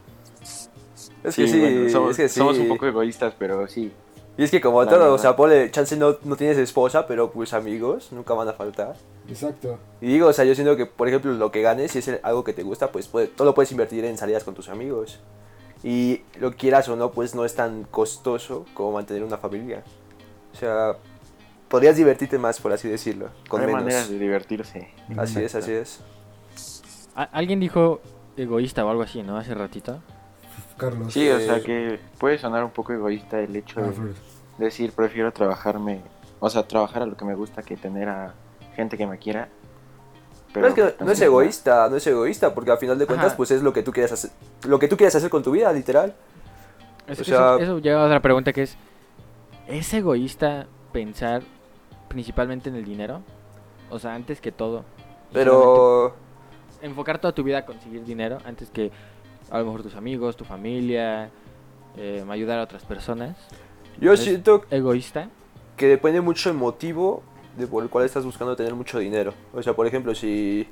Es 1.24 1.36
que 1.36 1.48
sí, 1.48 1.60
bueno, 1.60 1.90
somos, 1.90 2.12
es 2.12 2.18
que 2.18 2.30
sí. 2.30 2.40
somos 2.40 2.58
un 2.58 2.68
poco 2.68 2.88
egoístas, 2.88 3.34
pero 3.38 3.68
sí. 3.68 3.92
Y 4.38 4.44
es 4.44 4.50
que 4.50 4.60
como 4.62 4.82
La 4.84 4.90
todo, 4.90 5.14
o 5.14 5.18
sea, 5.18 5.36
ponle, 5.36 5.70
chance 5.72 5.96
no, 5.98 6.16
no 6.24 6.36
tienes 6.36 6.58
esposa, 6.58 7.06
pero 7.06 7.32
pues 7.32 7.54
amigos 7.54 8.12
nunca 8.12 8.34
van 8.34 8.48
a 8.48 8.54
faltar. 8.54 8.96
Exacto. 9.28 9.78
Y 10.00 10.08
digo, 10.08 10.28
o 10.28 10.34
sea, 10.34 10.46
yo 10.46 10.56
siento 10.56 10.76
que, 10.78 10.86
por 10.88 11.08
ejemplo, 11.08 11.32
lo 11.34 11.52
que 11.52 11.62
ganes, 11.62 11.92
si 11.92 12.00
es 12.00 12.10
algo 12.24 12.44
que 12.44 12.54
te 12.54 12.64
gusta, 12.64 12.92
pues 12.92 13.08
puede- 13.08 13.28
todo 13.28 13.46
lo 13.46 13.54
puedes 13.54 13.72
invertir 13.72 14.04
en 14.06 14.18
salidas 14.18 14.44
con 14.44 14.56
tus 14.56 14.70
amigos. 14.70 15.20
Y 15.84 16.22
lo 16.40 16.54
quieras 16.56 16.88
o 16.90 16.96
no, 16.96 17.12
pues 17.12 17.36
no 17.36 17.44
es 17.46 17.56
tan 17.56 17.84
costoso 17.84 18.66
como 18.74 18.94
mantener 18.94 19.24
una 19.24 19.38
familia. 19.38 19.84
O 20.54 20.58
sea, 20.58 20.96
podrías 21.68 21.98
divertirte 21.98 22.38
más, 22.38 22.60
por 22.60 22.72
así 22.74 22.88
decirlo, 22.88 23.30
con 23.48 23.62
Hay 23.62 23.68
menos. 23.68 23.84
maneras 23.84 24.10
de 24.10 24.18
divertirse. 24.18 24.90
Así 25.18 25.44
es, 25.44 25.54
así 25.56 25.72
es. 25.74 26.00
Alguien 27.16 27.60
dijo 27.60 28.02
egoísta 28.38 28.86
o 28.86 28.90
algo 28.90 29.04
así, 29.04 29.22
¿no? 29.24 29.38
Hace 29.38 29.54
ratito. 29.54 30.00
Carlos. 30.78 31.14
Sí, 31.14 31.30
o 31.30 31.40
sea 31.40 31.58
Eh, 31.58 31.62
que 31.62 32.00
puede 32.18 32.38
sonar 32.38 32.64
un 32.64 32.72
poco 32.72 32.94
egoísta 32.94 33.40
el 33.40 33.56
hecho 33.56 33.82
Ah, 33.82 33.92
de 34.58 34.66
decir 34.66 34.92
prefiero 34.94 35.32
trabajarme, 35.32 36.02
o 36.40 36.50
sea, 36.50 36.68
trabajar 36.68 37.04
a 37.04 37.06
lo 37.06 37.16
que 37.16 37.26
me 37.26 37.36
gusta 37.36 37.62
que 37.62 37.78
tener 37.78 38.10
a 38.10 38.34
gente 38.76 38.98
que 38.98 39.06
me 39.06 39.18
quiera. 39.20 39.50
Pero 40.54 40.68
es 40.68 40.74
que 40.74 40.96
no 41.00 41.12
es 41.12 41.22
egoísta, 41.22 41.88
no 41.90 41.96
es 41.98 42.06
egoísta, 42.08 42.54
porque 42.54 42.72
al 42.72 42.78
final 42.78 42.98
de 43.00 43.06
cuentas, 43.06 43.28
Ajá. 43.28 43.38
pues 43.38 43.52
es 43.52 43.62
lo 43.62 43.72
que 43.74 43.84
tú 43.84 43.92
quieres 43.92 44.12
hacer, 44.12 44.32
lo 44.68 44.80
que 44.80 44.88
tú 44.88 44.98
quieres 44.98 45.16
hacer 45.16 45.30
con 45.30 45.44
tu 45.44 45.52
vida, 45.52 45.72
literal. 45.72 46.14
Es- 47.08 47.20
O 47.20 47.22
eso, 47.22 47.36
sea- 47.36 47.58
eso 47.60 47.80
lleva 47.80 48.04
a 48.04 48.06
otra 48.06 48.22
pregunta 48.22 48.52
que 48.52 48.64
es, 48.64 48.78
¿es 49.68 49.94
egoísta 49.94 50.68
pensar 50.92 51.44
principalmente 52.10 52.70
en 52.70 52.76
el 52.76 52.84
dinero? 52.86 53.22
O 53.90 54.00
sea, 54.00 54.14
antes 54.14 54.42
que 54.42 54.52
todo. 54.52 54.84
Pero 55.32 56.16
enfocar 56.82 57.20
toda 57.20 57.34
tu 57.34 57.44
vida 57.44 57.60
a 57.60 57.66
conseguir 57.66 58.04
dinero 58.04 58.38
antes 58.46 58.70
que 58.70 58.92
a 59.50 59.60
lo 59.60 59.66
mejor 59.66 59.84
tus 59.84 59.96
amigos, 59.96 60.36
tu 60.38 60.46
familia, 60.46 61.30
eh, 61.98 62.24
ayudar 62.30 62.60
a 62.60 62.64
otras 62.64 62.84
personas. 62.84 63.38
yo 64.00 64.14
¿Es 64.14 64.22
siento 64.22 64.64
egoísta? 64.70 65.30
que 65.82 65.88
depende 65.88 66.22
mucho 66.22 66.50
el 66.50 66.56
motivo 66.56 67.24
de 67.58 67.66
por 67.66 67.82
el 67.82 67.90
cual 67.90 68.06
estás 68.06 68.24
buscando 68.24 68.56
tener 68.56 68.76
mucho 68.76 69.00
dinero. 69.00 69.34
O 69.52 69.64
sea, 69.64 69.74
por 69.74 69.88
ejemplo, 69.88 70.14
si... 70.14 70.68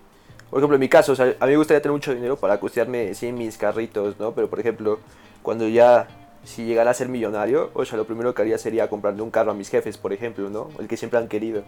Por 0.51 0.59
ejemplo, 0.59 0.75
en 0.75 0.79
mi 0.79 0.89
caso, 0.89 1.13
o 1.13 1.15
sea, 1.15 1.35
a 1.39 1.45
mí 1.45 1.51
me 1.51 1.57
gustaría 1.57 1.81
tener 1.81 1.93
mucho 1.93 2.13
dinero 2.13 2.35
para 2.37 2.59
costearme, 2.59 3.13
sí, 3.15 3.31
mis 3.31 3.57
carritos, 3.57 4.19
¿no? 4.19 4.33
Pero, 4.33 4.49
por 4.49 4.59
ejemplo, 4.59 4.99
cuando 5.41 5.67
ya, 5.67 6.07
si 6.43 6.65
llegara 6.65 6.91
a 6.91 6.93
ser 6.93 7.07
millonario, 7.07 7.71
o 7.73 7.85
sea, 7.85 7.97
lo 7.97 8.05
primero 8.05 8.35
que 8.35 8.41
haría 8.43 8.57
sería 8.57 8.87
comprarle 8.87 9.21
un 9.23 9.31
carro 9.31 9.51
a 9.51 9.53
mis 9.53 9.69
jefes, 9.69 9.97
por 9.97 10.13
ejemplo, 10.13 10.49
¿no? 10.49 10.69
El 10.79 10.87
que 10.87 10.95
siempre 10.97 11.19
han 11.19 11.27
querido. 11.27 11.63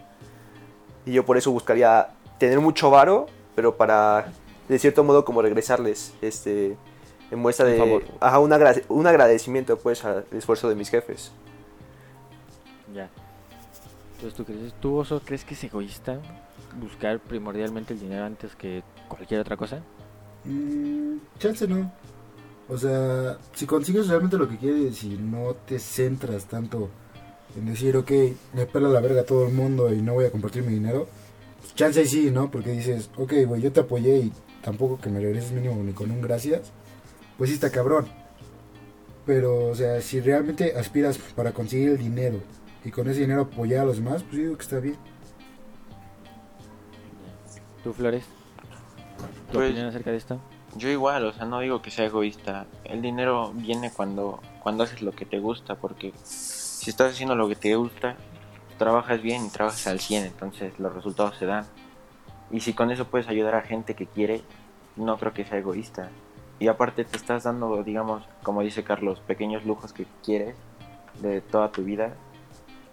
Y 1.05 1.13
yo 1.13 1.25
por 1.25 1.37
eso 1.37 1.51
buscaría 1.51 2.09
tener 2.37 2.59
mucho 2.59 2.89
varo, 2.91 3.27
pero 3.55 3.75
para, 3.77 4.31
de 4.67 4.79
cierto 4.79 5.03
modo, 5.03 5.25
como 5.25 5.41
regresarles, 5.41 6.13
este, 6.21 6.75
en 7.31 7.39
muestra 7.39 7.65
Un 7.65 7.71
de... 7.71 7.77
favor. 7.77 8.03
Ajá, 8.19 8.39
un, 8.39 8.51
agrade- 8.51 8.83
un 8.89 9.07
agradecimiento, 9.07 9.77
pues, 9.77 10.03
al 10.05 10.25
esfuerzo 10.31 10.69
de 10.69 10.75
mis 10.75 10.89
jefes. 10.89 11.31
Ya. 12.93 13.09
Entonces, 14.15 14.35
¿tú 14.37 14.45
crees, 14.45 14.73
tú 14.81 14.97
Oso, 14.97 15.21
crees 15.25 15.43
que 15.43 15.53
es 15.55 15.63
egoísta 15.63 16.19
buscar 16.79 17.19
primordialmente 17.19 17.93
el 17.93 17.99
dinero 17.99 18.25
antes 18.25 18.55
que 18.55 18.83
cualquier 19.07 19.41
otra 19.41 19.57
cosa? 19.57 19.79
Mm, 20.45 21.17
chance 21.39 21.67
no. 21.67 21.91
O 22.69 22.77
sea, 22.77 23.37
si 23.53 23.65
consigues 23.65 24.07
realmente 24.07 24.37
lo 24.37 24.47
que 24.47 24.57
quieres 24.57 25.03
y 25.03 25.09
no 25.09 25.55
te 25.65 25.79
centras 25.79 26.45
tanto 26.45 26.89
en 27.57 27.65
decir, 27.65 27.97
ok, 27.97 28.11
me 28.53 28.65
pela 28.65 28.87
la 28.87 29.01
verga 29.01 29.23
todo 29.23 29.45
el 29.47 29.53
mundo 29.53 29.91
y 29.93 30.01
no 30.01 30.13
voy 30.13 30.25
a 30.25 30.31
compartir 30.31 30.63
mi 30.63 30.73
dinero, 30.73 31.07
pues 31.61 31.75
chance 31.75 32.01
y 32.01 32.07
sí, 32.07 32.31
¿no? 32.31 32.51
Porque 32.51 32.71
dices, 32.71 33.09
ok, 33.17 33.33
güey, 33.47 33.61
yo 33.61 33.71
te 33.71 33.79
apoyé 33.79 34.17
y 34.17 34.33
tampoco 34.61 34.99
que 34.99 35.09
me 35.09 35.19
regreses 35.19 35.51
mínimo 35.51 35.81
ni 35.83 35.93
con 35.93 36.11
un 36.11 36.21
gracias, 36.21 36.71
pues 37.37 37.49
sí 37.49 37.53
está 37.55 37.69
cabrón. 37.71 38.07
Pero, 39.25 39.67
o 39.67 39.75
sea, 39.75 40.01
si 40.01 40.19
realmente 40.19 40.73
aspiras 40.77 41.17
para 41.17 41.51
conseguir 41.53 41.89
el 41.89 41.97
dinero 41.97 42.39
y 42.83 42.89
con 42.91 43.07
ese 43.07 43.21
dinero 43.21 43.41
apoyar 43.43 43.81
a 43.81 43.85
los 43.85 43.97
demás, 43.97 44.23
pues 44.23 44.37
yo 44.37 44.43
digo 44.43 44.57
que 44.57 44.63
está 44.63 44.79
bien. 44.79 44.97
¿Tú, 47.83 47.93
Flores? 47.93 48.23
¿Tu 49.47 49.53
Pues- 49.57 49.69
opinión 49.69 49.87
acerca 49.87 50.11
de 50.11 50.17
esto? 50.17 50.39
Yo 50.77 50.87
igual, 50.89 51.25
o 51.25 51.33
sea, 51.33 51.45
no 51.45 51.59
digo 51.59 51.81
que 51.81 51.91
sea 51.91 52.05
egoísta. 52.05 52.65
El 52.85 53.01
dinero 53.01 53.51
viene 53.53 53.91
cuando, 53.91 54.39
cuando 54.63 54.83
haces 54.83 55.01
lo 55.01 55.11
que 55.11 55.25
te 55.25 55.39
gusta, 55.39 55.75
porque 55.75 56.13
si 56.23 56.89
estás 56.89 57.11
haciendo 57.13 57.35
lo 57.35 57.49
que 57.49 57.55
te 57.55 57.75
gusta, 57.75 58.15
trabajas 58.81 59.21
bien 59.21 59.45
y 59.45 59.49
trabajas 59.49 59.85
al 59.85 59.99
100, 59.99 60.25
entonces 60.25 60.79
los 60.79 60.91
resultados 60.91 61.37
se 61.37 61.45
dan. 61.45 61.65
Y 62.49 62.61
si 62.61 62.73
con 62.73 62.89
eso 62.89 63.05
puedes 63.05 63.27
ayudar 63.27 63.53
a 63.53 63.61
gente 63.61 63.93
que 63.93 64.07
quiere, 64.07 64.41
no 64.95 65.19
creo 65.19 65.33
que 65.33 65.45
sea 65.45 65.59
egoísta. 65.59 66.09
Y 66.57 66.67
aparte 66.67 67.05
te 67.05 67.15
estás 67.15 67.43
dando, 67.43 67.83
digamos, 67.83 68.23
como 68.41 68.63
dice 68.63 68.83
Carlos, 68.83 69.19
pequeños 69.19 69.65
lujos 69.65 69.93
que 69.93 70.07
quieres 70.23 70.55
de 71.21 71.41
toda 71.41 71.71
tu 71.71 71.83
vida. 71.83 72.15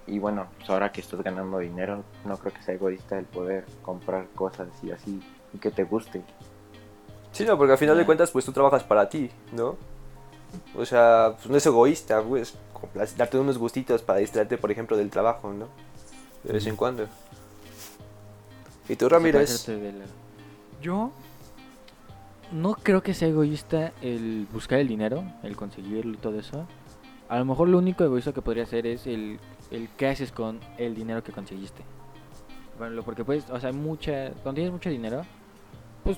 Y 0.07 0.19
bueno, 0.19 0.49
pues 0.59 0.69
ahora 0.69 0.93
que 0.93 1.01
estás 1.01 1.23
ganando 1.23 1.59
dinero, 1.59 2.05
no 2.27 2.37
creo 2.37 2.53
que 2.53 2.63
sea 2.63 2.75
egoísta 2.75 3.19
el 3.19 3.25
poder 3.25 3.65
comprar 3.81 4.27
cosas 4.35 4.69
y 4.83 4.91
así, 4.91 5.23
y 5.55 5.59
que 5.59 5.71
te 5.71 5.85
guste. 5.85 6.23
Sí, 7.33 7.47
no, 7.47 7.57
porque 7.57 7.73
al 7.73 7.79
final 7.79 7.97
de 7.97 8.05
cuentas, 8.05 8.31
pues 8.31 8.45
tú 8.45 8.53
trabajas 8.53 8.85
para 8.85 9.09
ti, 9.09 9.31
¿no? 9.53 9.77
O 10.77 10.85
sea, 10.85 11.33
pues 11.37 11.49
no 11.49 11.57
es 11.57 11.65
egoísta, 11.65 12.23
pues, 12.23 12.59
darte 13.17 13.39
unos 13.39 13.59
gustitos 13.59 14.03
para 14.03 14.19
distraerte, 14.19 14.59
por 14.59 14.71
ejemplo, 14.71 14.97
del 14.97 15.11
trabajo, 15.11 15.53
¿no? 15.53 15.69
De 16.45 16.53
vez 16.53 16.67
en 16.67 16.77
cuando. 16.77 17.07
¿Y 18.89 18.97
tú, 18.97 19.09
Ramírez? 19.09 19.69
Yo 20.81 21.13
no 22.53 22.75
creo 22.75 23.03
que 23.03 23.15
sea 23.15 23.29
egoísta 23.29 23.93
el 24.01 24.47
buscar 24.53 24.79
el 24.79 24.89
dinero, 24.89 25.25
el 25.43 25.57
conseguirlo 25.57 26.15
y 26.15 26.17
todo 26.17 26.39
eso. 26.39 26.67
A 27.29 27.39
lo 27.39 27.45
mejor 27.45 27.69
lo 27.69 27.79
único 27.79 28.05
egoísta 28.05 28.33
que 28.33 28.41
podría 28.41 28.65
ser 28.65 28.87
es 28.87 29.07
el, 29.07 29.39
el 29.71 29.89
qué 29.97 30.09
haces 30.09 30.33
con 30.33 30.61
el 30.79 30.95
dinero 30.95 31.23
que 31.23 31.33
conseguiste. 31.33 31.83
Bueno, 32.79 33.03
porque 33.03 33.25
puedes, 33.25 33.51
o 33.51 33.61
sea, 33.61 33.73
mucha, 33.73 34.31
cuando 34.43 34.55
tienes 34.55 34.73
mucho 34.73 34.89
dinero, 34.89 35.23
pues 36.05 36.17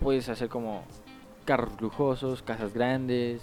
puedes 0.00 0.28
hacer 0.28 0.48
como 0.48 0.84
carros 1.44 1.78
lujosos, 1.80 2.42
casas 2.42 2.72
grandes, 2.72 3.42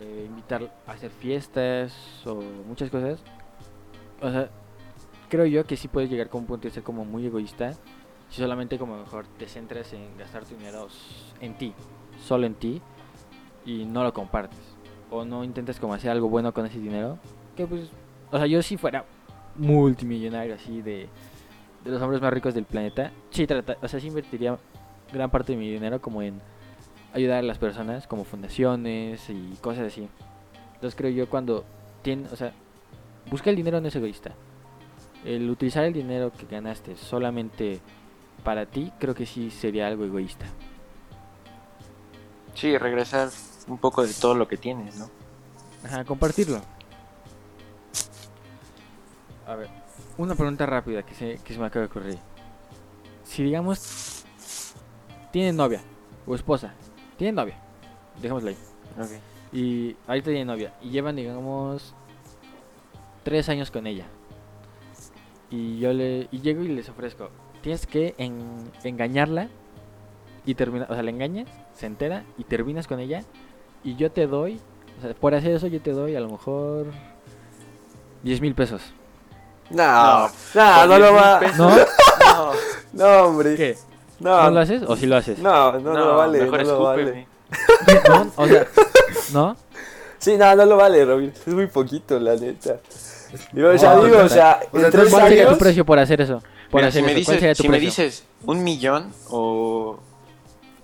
eh, 0.00 0.24
invitar 0.28 0.70
a 0.86 0.92
hacer 0.92 1.10
fiestas 1.10 1.92
o 2.26 2.36
muchas 2.66 2.90
cosas. 2.90 3.20
O 4.20 4.30
sea, 4.30 4.50
creo 5.28 5.46
yo 5.46 5.64
que 5.64 5.76
sí 5.76 5.88
puedes 5.88 6.10
llegar 6.10 6.28
con 6.28 6.42
un 6.42 6.46
punto 6.46 6.68
de 6.68 6.74
ser 6.74 6.82
como 6.82 7.04
muy 7.04 7.26
egoísta 7.26 7.72
si 8.30 8.42
solamente 8.42 8.78
como 8.78 8.98
mejor 8.98 9.26
te 9.38 9.48
centras 9.48 9.92
en 9.94 10.16
gastar 10.18 10.44
tu 10.44 10.54
dinero 10.54 10.88
en 11.40 11.56
ti, 11.56 11.72
solo 12.22 12.46
en 12.46 12.54
ti 12.54 12.82
y 13.64 13.84
no 13.86 14.02
lo 14.02 14.12
compartes 14.12 14.58
o 15.10 15.24
no 15.24 15.44
intentas 15.44 15.80
como 15.80 15.94
hacer 15.94 16.10
algo 16.10 16.28
bueno 16.28 16.52
con 16.52 16.66
ese 16.66 16.78
dinero, 16.78 17.18
que 17.56 17.66
pues, 17.66 17.90
o 18.30 18.36
sea, 18.36 18.46
yo 18.46 18.60
si 18.60 18.76
fuera 18.76 19.06
multimillonario 19.56 20.54
así 20.54 20.82
de 20.82 21.08
de 21.84 21.90
los 21.90 22.02
hombres 22.02 22.20
más 22.20 22.32
ricos 22.32 22.54
del 22.54 22.64
planeta, 22.64 23.12
sí 23.30 23.46
trata, 23.46 23.76
o 23.80 23.88
sea, 23.88 24.00
sí 24.00 24.08
invertiría 24.08 24.58
gran 25.12 25.30
parte 25.30 25.52
de 25.52 25.58
mi 25.58 25.70
dinero 25.70 26.00
como 26.00 26.22
en 26.22 26.40
ayudar 27.12 27.38
a 27.38 27.42
las 27.42 27.58
personas 27.58 28.06
como 28.06 28.24
fundaciones 28.24 29.28
y 29.30 29.56
cosas 29.60 29.86
así. 29.86 30.08
Entonces 30.74 30.96
creo 30.96 31.10
yo 31.10 31.28
cuando 31.28 31.64
tiene, 32.02 32.28
o 32.30 32.36
sea, 32.36 32.52
busca 33.30 33.50
el 33.50 33.56
dinero 33.56 33.80
no 33.80 33.88
es 33.88 33.96
egoísta. 33.96 34.32
El 35.24 35.50
utilizar 35.50 35.84
el 35.84 35.92
dinero 35.92 36.32
que 36.32 36.46
ganaste 36.46 36.96
solamente 36.96 37.80
para 38.44 38.66
ti, 38.66 38.92
creo 38.98 39.14
que 39.14 39.26
sí 39.26 39.50
sería 39.50 39.88
algo 39.88 40.04
egoísta. 40.04 40.46
Sí, 42.54 42.76
regresar 42.78 43.28
un 43.66 43.78
poco 43.78 44.06
de 44.06 44.12
todo 44.14 44.34
lo 44.34 44.48
que 44.48 44.56
tienes, 44.56 44.96
¿no? 44.96 45.08
Ajá, 45.84 46.04
compartirlo. 46.04 46.60
A 49.46 49.54
ver, 49.54 49.68
una 50.16 50.34
pregunta 50.34 50.66
rápida 50.66 51.02
que 51.02 51.14
se, 51.14 51.38
que 51.38 51.52
se 51.52 51.58
me 51.58 51.66
acaba 51.66 51.86
de 51.86 51.90
ocurrir. 51.90 52.18
Si 53.24 53.42
digamos, 53.42 54.24
tiene 55.32 55.52
novia 55.52 55.80
o 56.26 56.34
esposa, 56.34 56.74
tiene 57.18 57.32
novia, 57.32 57.56
dejémoslo 58.22 58.48
ahí. 58.48 58.56
Y 59.52 59.96
ahorita 60.06 60.26
tiene 60.30 60.44
novia 60.46 60.72
y 60.82 60.90
llevan, 60.90 61.16
digamos, 61.16 61.94
tres 63.24 63.48
años 63.50 63.70
con 63.70 63.86
ella. 63.86 64.06
Y 65.50 65.78
yo 65.78 65.92
le 65.92 66.28
y 66.30 66.40
llego 66.40 66.62
y 66.62 66.68
les 66.68 66.88
ofrezco, 66.88 67.30
tienes 67.62 67.86
que 67.86 68.14
en- 68.18 68.70
engañarla 68.84 69.48
y 70.44 70.54
terminar, 70.54 70.90
o 70.90 70.94
sea, 70.94 71.02
la 71.02 71.10
engañas, 71.10 71.48
se 71.74 71.86
entera 71.86 72.24
y 72.36 72.44
terminas 72.44 72.86
con 72.86 73.00
ella 73.00 73.22
y 73.84 73.96
yo 73.96 74.10
te 74.12 74.26
doy, 74.26 74.60
o 74.98 75.02
sea, 75.02 75.14
por 75.14 75.34
hacer 75.34 75.52
eso 75.52 75.66
yo 75.66 75.80
te 75.80 75.92
doy 75.92 76.14
a 76.16 76.20
lo 76.20 76.28
mejor 76.28 76.86
10 78.22 78.40
mil 78.40 78.54
pesos. 78.54 78.82
No, 79.70 80.28
No, 80.54 80.86
no, 80.86 80.98
lo 80.98 81.12
10,000 81.12 81.14
va. 81.14 81.40
No, 82.28 82.52
No, 82.92 83.22
hombre. 83.28 83.54
¿Qué? 83.56 83.76
No, 84.20 84.42
¿No 84.44 84.50
lo 84.50 84.60
haces 84.60 84.82
o 84.86 84.96
sí 84.96 85.06
lo 85.06 85.16
haces? 85.16 85.38
no, 85.38 85.72
no, 85.72 85.92
no, 85.92 85.94
lo 85.94 86.16
vale. 86.16 86.40
mejor 86.42 86.66
no 86.66 86.72
lo 86.72 86.82
vale. 86.82 87.26
¿No? 88.08 88.32
O 88.36 88.46
sea, 88.46 88.66
¿no? 89.32 89.56
Sí, 90.18 90.36
no, 90.36 90.54
no 90.56 90.64
lo 90.66 90.76
vale, 90.76 91.04
Robin. 91.04 91.32
Es 91.46 91.54
muy 91.54 91.66
poquito, 91.68 92.18
la 92.18 92.34
neta. 92.34 92.78
Digo, 93.52 93.68
o 93.70 93.78
sea, 93.78 93.94
No, 93.94 94.04
digo, 94.04 94.18
o 94.18 94.28
sea, 94.28 94.60
o 94.72 94.78
sea, 94.78 94.86
en 94.86 94.90
tres 94.92 95.10
¿Cuál 95.10 95.28
sería 95.28 95.42
tu 95.44 95.48
años. 95.50 95.58
precio 95.58 95.84
por 95.86 95.98
hacer 95.98 96.20
eso? 96.20 96.42
Por 96.70 96.80
Mira, 96.80 96.88
hacer 96.88 97.02
si 97.04 97.06
me 97.06 97.12
eso. 97.12 97.14
¿Cuál 97.14 97.16
dices, 97.18 97.34
sería 97.40 97.54
tu 97.54 97.62
si 97.62 97.68
me 97.68 97.80
dices 97.80 98.24
un 98.44 98.64
millón 98.64 99.12
o 99.30 99.98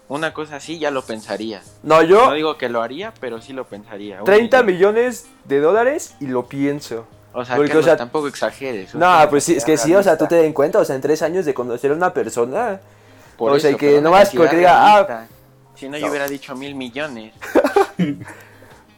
una 0.08 0.32
cosa 0.32 0.56
así, 0.56 0.78
ya 0.78 0.90
lo 0.90 1.02
pensaría. 1.02 1.62
No, 1.82 1.96
No 1.96 2.02
yo, 2.02 2.32
digo 2.34 2.56
que 2.56 2.68
lo 2.68 2.82
haría, 2.82 3.12
pero 3.20 3.40
sí 3.40 3.52
lo 3.52 3.64
pensaría. 3.66 4.20
Un 4.20 4.24
30 4.24 4.62
millón. 4.62 4.94
millones 4.94 5.26
de 5.44 5.60
dólares 5.60 6.14
y 6.20 6.26
lo 6.26 6.46
pienso. 6.46 7.06
O 7.32 7.44
sea, 7.44 7.56
Porque, 7.56 7.70
Carlos, 7.70 7.84
o 7.84 7.88
sea, 7.88 7.96
tampoco 7.96 8.28
exageres. 8.28 8.94
No, 8.94 9.26
pues 9.28 9.42
sí, 9.42 9.56
es 9.56 9.64
que 9.64 9.76
sí, 9.76 9.92
o 9.94 10.02
sea, 10.02 10.16
tú 10.16 10.26
te 10.28 10.36
den 10.36 10.52
cuenta, 10.52 10.78
o 10.78 10.84
sea, 10.84 10.94
en 10.94 11.02
tres 11.02 11.20
años 11.22 11.44
de 11.44 11.52
conocer 11.52 11.90
a 11.90 11.94
una 11.94 12.14
persona. 12.14 12.80
Por 13.36 13.52
o 13.52 13.58
sea, 13.58 13.70
eso, 13.70 13.78
que 13.78 14.00
nomás 14.00 14.30
porque 14.34 14.56
diga, 14.56 14.98
ah. 14.98 15.26
Si 15.74 15.88
no, 15.88 15.98
yo 15.98 16.08
hubiera 16.08 16.28
dicho 16.28 16.54
mil 16.54 16.74
millones. 16.74 17.34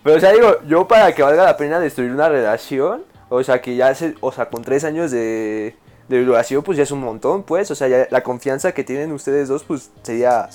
Pero, 0.02 0.16
o 0.16 0.20
sea, 0.20 0.32
digo, 0.32 0.58
yo 0.66 0.86
para 0.86 1.12
que 1.14 1.22
valga 1.22 1.44
la 1.44 1.56
pena 1.56 1.80
destruir 1.80 2.12
una 2.12 2.28
relación, 2.28 3.04
o 3.28 3.42
sea, 3.42 3.60
que 3.60 3.74
ya 3.76 3.94
se, 3.94 4.14
o 4.20 4.30
sea, 4.30 4.48
con 4.48 4.62
tres 4.62 4.84
años 4.84 5.10
de, 5.10 5.74
de 6.08 6.24
duración, 6.24 6.62
pues 6.62 6.76
ya 6.76 6.84
es 6.84 6.90
un 6.92 7.00
montón, 7.00 7.42
pues, 7.42 7.70
o 7.70 7.74
sea, 7.74 7.88
ya 7.88 8.06
la 8.10 8.22
confianza 8.22 8.72
que 8.72 8.84
tienen 8.84 9.10
ustedes 9.12 9.48
dos, 9.48 9.64
pues 9.64 9.90
sería 10.02 10.48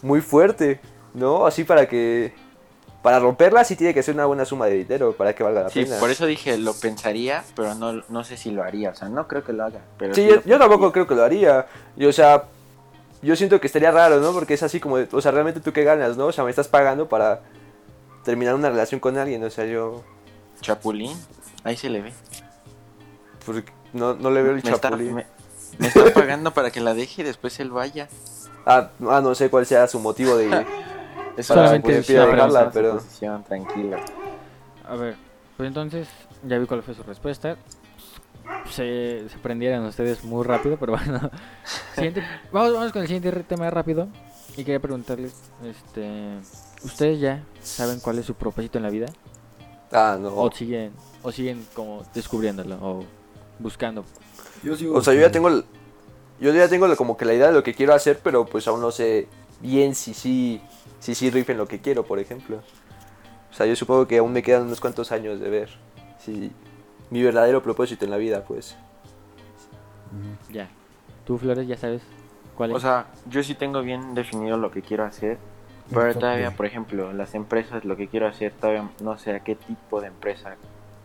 muy 0.00 0.20
fuerte, 0.22 0.80
¿no? 1.12 1.44
Así 1.46 1.64
para 1.64 1.86
que, 1.86 2.32
para 3.02 3.18
romperla 3.18 3.62
sí 3.64 3.76
tiene 3.76 3.92
que 3.92 4.02
ser 4.02 4.14
una 4.14 4.24
buena 4.24 4.44
suma 4.46 4.66
de 4.66 4.76
dinero 4.76 5.12
para 5.12 5.34
que 5.34 5.42
valga 5.42 5.64
la 5.64 5.68
Sí, 5.70 5.84
pena. 5.84 5.98
por 5.98 6.10
eso 6.10 6.24
dije, 6.24 6.56
lo 6.56 6.72
pensaría, 6.72 7.44
pero 7.54 7.74
no, 7.74 8.02
no 8.08 8.24
sé 8.24 8.38
si 8.38 8.50
lo 8.52 8.62
haría. 8.62 8.90
O 8.90 8.94
sea, 8.94 9.08
no 9.10 9.28
creo 9.28 9.44
que 9.44 9.52
lo 9.52 9.64
haga. 9.64 9.80
Pero 9.98 10.14
Sí, 10.14 10.22
sí 10.22 10.28
yo, 10.28 10.36
lo 10.36 10.42
yo 10.44 10.58
tampoco 10.58 10.92
creo 10.92 11.06
que 11.06 11.14
lo 11.14 11.24
haría. 11.24 11.66
Y, 11.96 12.06
o 12.06 12.12
sea, 12.12 12.44
yo 13.22 13.36
siento 13.36 13.60
que 13.60 13.66
estaría 13.66 13.90
raro, 13.90 14.20
¿no? 14.20 14.32
Porque 14.32 14.54
es 14.54 14.62
así 14.62 14.80
como, 14.80 14.96
de- 14.98 15.08
o 15.12 15.20
sea, 15.20 15.32
realmente 15.32 15.60
tú 15.60 15.72
qué 15.72 15.84
ganas, 15.84 16.16
¿no? 16.16 16.26
O 16.26 16.32
sea, 16.32 16.44
me 16.44 16.50
estás 16.50 16.68
pagando 16.68 17.08
para 17.08 17.40
terminar 18.24 18.54
una 18.54 18.68
relación 18.70 19.00
con 19.00 19.16
alguien, 19.18 19.42
o 19.44 19.50
sea, 19.50 19.64
yo 19.64 20.02
Chapulín, 20.60 21.16
ahí 21.64 21.76
se 21.76 21.88
le 21.88 22.02
ve. 22.02 22.12
pues, 23.46 23.64
no, 23.92 24.14
no 24.14 24.30
le 24.30 24.42
veo 24.42 24.52
el 24.54 24.62
Me 24.62 24.70
está, 24.70 24.88
chapulín. 24.90 25.14
me, 25.14 25.26
me 25.78 25.86
está 25.88 26.04
pagando 26.14 26.52
para 26.52 26.70
que 26.70 26.80
la 26.80 26.94
deje 26.94 27.22
y 27.22 27.24
después 27.24 27.58
él 27.60 27.70
vaya. 27.70 28.08
Ah, 28.66 28.90
ah, 29.08 29.20
no 29.22 29.34
sé 29.34 29.48
cuál 29.48 29.64
sea 29.66 29.86
su 29.86 29.98
motivo 30.00 30.36
de... 30.36 30.66
Es 31.38 31.46
Solamente 31.46 32.02
pregunta, 32.02 32.70
pero... 32.72 33.00
tranquilo. 33.46 33.96
A 34.88 34.96
ver, 34.96 35.14
pues 35.56 35.68
entonces 35.68 36.08
ya 36.42 36.58
vi 36.58 36.66
cuál 36.66 36.82
fue 36.82 36.94
su 36.94 37.04
respuesta. 37.04 37.56
Se, 38.70 39.28
se 39.28 39.38
prendieron 39.38 39.84
ustedes 39.86 40.24
muy 40.24 40.44
rápido, 40.44 40.76
pero 40.78 40.92
bueno. 40.92 41.30
Siguiente- 41.94 42.22
vamos, 42.52 42.74
vamos 42.74 42.92
con 42.92 43.02
el 43.02 43.08
siguiente 43.08 43.32
tema 43.44 43.70
rápido. 43.70 44.08
Y 44.56 44.64
quería 44.64 44.80
preguntarles, 44.80 45.34
este, 45.64 46.38
¿ustedes 46.84 47.20
ya 47.20 47.44
saben 47.62 48.00
cuál 48.00 48.18
es 48.18 48.26
su 48.26 48.34
propósito 48.34 48.78
en 48.78 48.84
la 48.84 48.90
vida? 48.90 49.06
Ah, 49.92 50.18
no. 50.20 50.34
¿O 50.34 50.50
siguen, 50.50 50.92
o 51.22 51.30
siguen 51.32 51.64
como 51.74 52.04
descubriéndolo 52.14 52.76
o 52.80 53.04
buscando? 53.58 54.04
Yo 54.62 54.76
sigo 54.76 54.96
O 54.96 55.02
sea, 55.02 55.14
yo 55.14 55.20
ya 55.20 55.30
tengo... 55.30 55.48
el- 55.48 55.64
Yo 56.40 56.52
ya 56.52 56.68
tengo 56.68 56.94
como 56.96 57.16
que 57.16 57.24
la 57.24 57.34
idea 57.34 57.48
de 57.48 57.52
lo 57.52 57.62
que 57.62 57.74
quiero 57.74 57.94
hacer, 57.94 58.20
pero 58.22 58.46
pues 58.46 58.68
aún 58.68 58.80
no 58.80 58.90
sé 58.92 59.26
bien 59.60 59.94
si 59.96 60.14
sí, 60.14 60.60
si 61.00 61.14
sí 61.16 61.30
rifen 61.30 61.56
lo 61.56 61.66
que 61.66 61.80
quiero, 61.80 62.04
por 62.04 62.18
ejemplo. 62.20 62.60
O 63.50 63.54
sea, 63.54 63.66
yo 63.66 63.74
supongo 63.74 64.06
que 64.06 64.18
aún 64.18 64.32
me 64.32 64.42
quedan 64.42 64.62
unos 64.62 64.80
cuantos 64.80 65.10
años 65.10 65.40
de 65.40 65.48
ver 65.50 65.68
si 66.24 66.52
mi 67.10 67.22
verdadero 67.22 67.62
propósito 67.62 68.04
en 68.04 68.10
la 68.10 68.16
vida, 68.16 68.44
pues. 68.44 68.76
Ya. 70.50 70.68
¿Tú, 71.26 71.38
Flores, 71.38 71.66
ya 71.66 71.76
sabes 71.76 72.02
cuál 72.56 72.70
es? 72.70 72.76
O 72.76 72.80
sea, 72.80 73.06
yo 73.26 73.42
sí 73.42 73.54
tengo 73.54 73.82
bien 73.82 74.14
definido 74.14 74.56
lo 74.56 74.70
que 74.70 74.82
quiero 74.82 75.04
hacer. 75.04 75.38
Pero 75.90 76.14
todavía, 76.14 76.50
por 76.50 76.66
ejemplo, 76.66 77.14
las 77.14 77.34
empresas, 77.34 77.84
lo 77.86 77.96
que 77.96 78.08
quiero 78.08 78.26
hacer, 78.26 78.52
todavía 78.52 78.90
no 79.02 79.16
sé 79.16 79.34
a 79.34 79.40
qué 79.40 79.54
tipo 79.54 80.02
de 80.02 80.08
empresa 80.08 80.56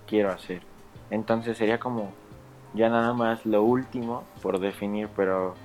quiero 0.08 0.30
hacer. 0.30 0.62
Entonces 1.10 1.58
sería 1.58 1.80
como 1.80 2.12
ya 2.74 2.90
nada 2.90 3.14
más 3.14 3.46
lo 3.46 3.64
último 3.64 4.24
por 4.42 4.60
definir, 4.60 5.08
pero 5.16 5.56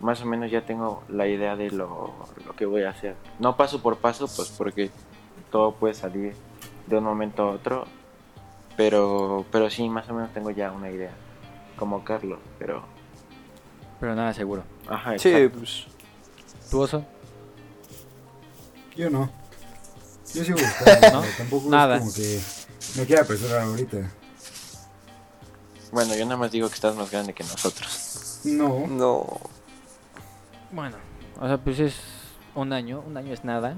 más 0.00 0.22
o 0.22 0.26
menos 0.26 0.50
ya 0.50 0.62
tengo 0.66 1.02
la 1.08 1.26
idea 1.26 1.56
de 1.56 1.70
lo, 1.70 2.12
lo 2.44 2.52
que 2.54 2.66
voy 2.66 2.82
a 2.82 2.90
hacer. 2.90 3.14
No 3.38 3.56
paso 3.56 3.80
por 3.80 3.96
paso, 3.96 4.26
pues 4.34 4.54
porque 4.56 4.90
todo 5.50 5.72
puede 5.72 5.94
salir 5.94 6.34
de 6.86 6.98
un 6.98 7.04
momento 7.04 7.44
a 7.44 7.50
otro, 7.52 7.86
pero, 8.76 9.44
pero 9.52 9.68
sí, 9.70 9.88
más 9.88 10.08
o 10.08 10.14
menos 10.14 10.32
tengo 10.32 10.50
ya 10.50 10.72
una 10.72 10.90
idea, 10.90 11.12
como 11.76 12.04
Carlos, 12.04 12.38
pero... 12.58 12.82
Pero 13.98 14.14
nada 14.14 14.32
seguro. 14.32 14.62
Ajá, 14.88 15.18
Sí, 15.18 15.28
exacto. 15.28 15.58
pues. 15.58 15.86
¿Tu 16.70 16.80
oso? 16.80 17.04
Yo 18.96 19.10
no. 19.10 19.30
Yo 20.34 20.44
sigo 20.44 20.58
buscando, 20.88 21.20
¿No? 21.20 21.26
tampoco 21.36 21.68
Nada. 21.68 21.96
es 21.96 22.00
como 22.02 22.12
que 22.14 22.40
me 23.00 23.06
quiera 23.06 23.22
apresurar 23.22 23.60
ahorita. 23.62 24.10
Bueno, 25.92 26.14
yo 26.14 26.24
nada 26.24 26.36
más 26.36 26.50
digo 26.52 26.68
que 26.68 26.74
estás 26.74 26.94
más 26.96 27.10
grande 27.10 27.32
que 27.34 27.42
nosotros. 27.42 28.40
No. 28.44 28.86
No. 28.86 29.26
Bueno, 30.72 30.96
o 31.40 31.46
sea, 31.46 31.58
pues 31.58 31.80
es 31.80 31.96
un 32.54 32.72
año. 32.72 33.02
Un 33.06 33.16
año 33.16 33.34
es 33.34 33.44
nada. 33.44 33.76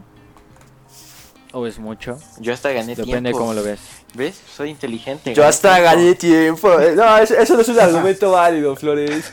O 1.52 1.66
es 1.66 1.78
mucho. 1.78 2.18
Yo 2.38 2.52
hasta 2.54 2.70
gané 2.72 2.94
Depende 2.94 3.04
tiempo. 3.20 3.28
de 3.28 3.32
cómo 3.32 3.52
lo 3.54 3.62
ves. 3.62 3.80
¿Ves? 4.14 4.40
Soy 4.54 4.70
inteligente. 4.70 5.34
Yo 5.34 5.42
gané 5.42 5.50
hasta 5.50 5.74
tiempo. 5.74 5.90
gané 5.90 6.14
tiempo. 6.14 6.68
No, 6.96 7.18
eso, 7.18 7.54
no 7.54 7.60
es 7.60 7.68
un 7.68 7.80
argumento 7.80 8.32
válido, 8.32 8.74
Flores. 8.76 9.32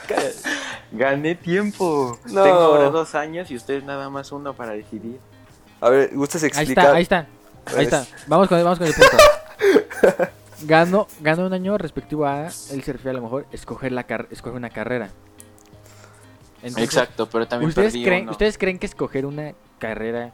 Gané 0.92 1.36
tiempo. 1.36 2.20
No. 2.26 2.44
Tengo 2.44 2.58
ahora 2.60 2.90
dos 2.90 3.16
años 3.16 3.50
y 3.52 3.56
ustedes 3.56 3.84
nada 3.84 4.10
más 4.10 4.32
uno 4.32 4.54
para 4.54 4.74
decidir. 4.74 5.18
A 5.82 5.90
ver, 5.90 6.14
¿gustas 6.14 6.44
Ahí 6.44 6.48
explicar? 6.50 6.86
está, 6.86 6.96
ahí 6.96 7.04
está. 7.04 7.28
Ahí 7.78 7.84
está. 7.86 8.06
Vamos 8.28 8.48
con, 8.50 8.62
vamos 8.64 8.80
con 8.80 8.88
el 8.88 8.94
punto. 8.94 10.28
Gano, 10.64 11.08
gano 11.22 11.46
un 11.46 11.54
año 11.54 11.78
respectivo 11.78 12.26
a, 12.26 12.48
él 12.48 12.84
se 12.84 12.92
refiere 12.92 13.12
a 13.12 13.14
lo 13.14 13.22
mejor, 13.22 13.46
escoger, 13.54 13.94
la 13.94 14.04
car- 14.04 14.28
escoger 14.30 14.58
una 14.58 14.70
carrera. 14.70 15.10
Entonces, 16.62 16.84
Exacto, 16.84 17.30
pero 17.30 17.48
también 17.48 17.70
¿ustedes 17.70 17.94
perdí 17.94 18.04
creen, 18.04 18.24
uno. 18.24 18.32
¿Ustedes 18.32 18.58
creen 18.58 18.78
que 18.78 18.86
escoger 18.86 19.26
una 19.26 19.54
carrera 19.78 20.34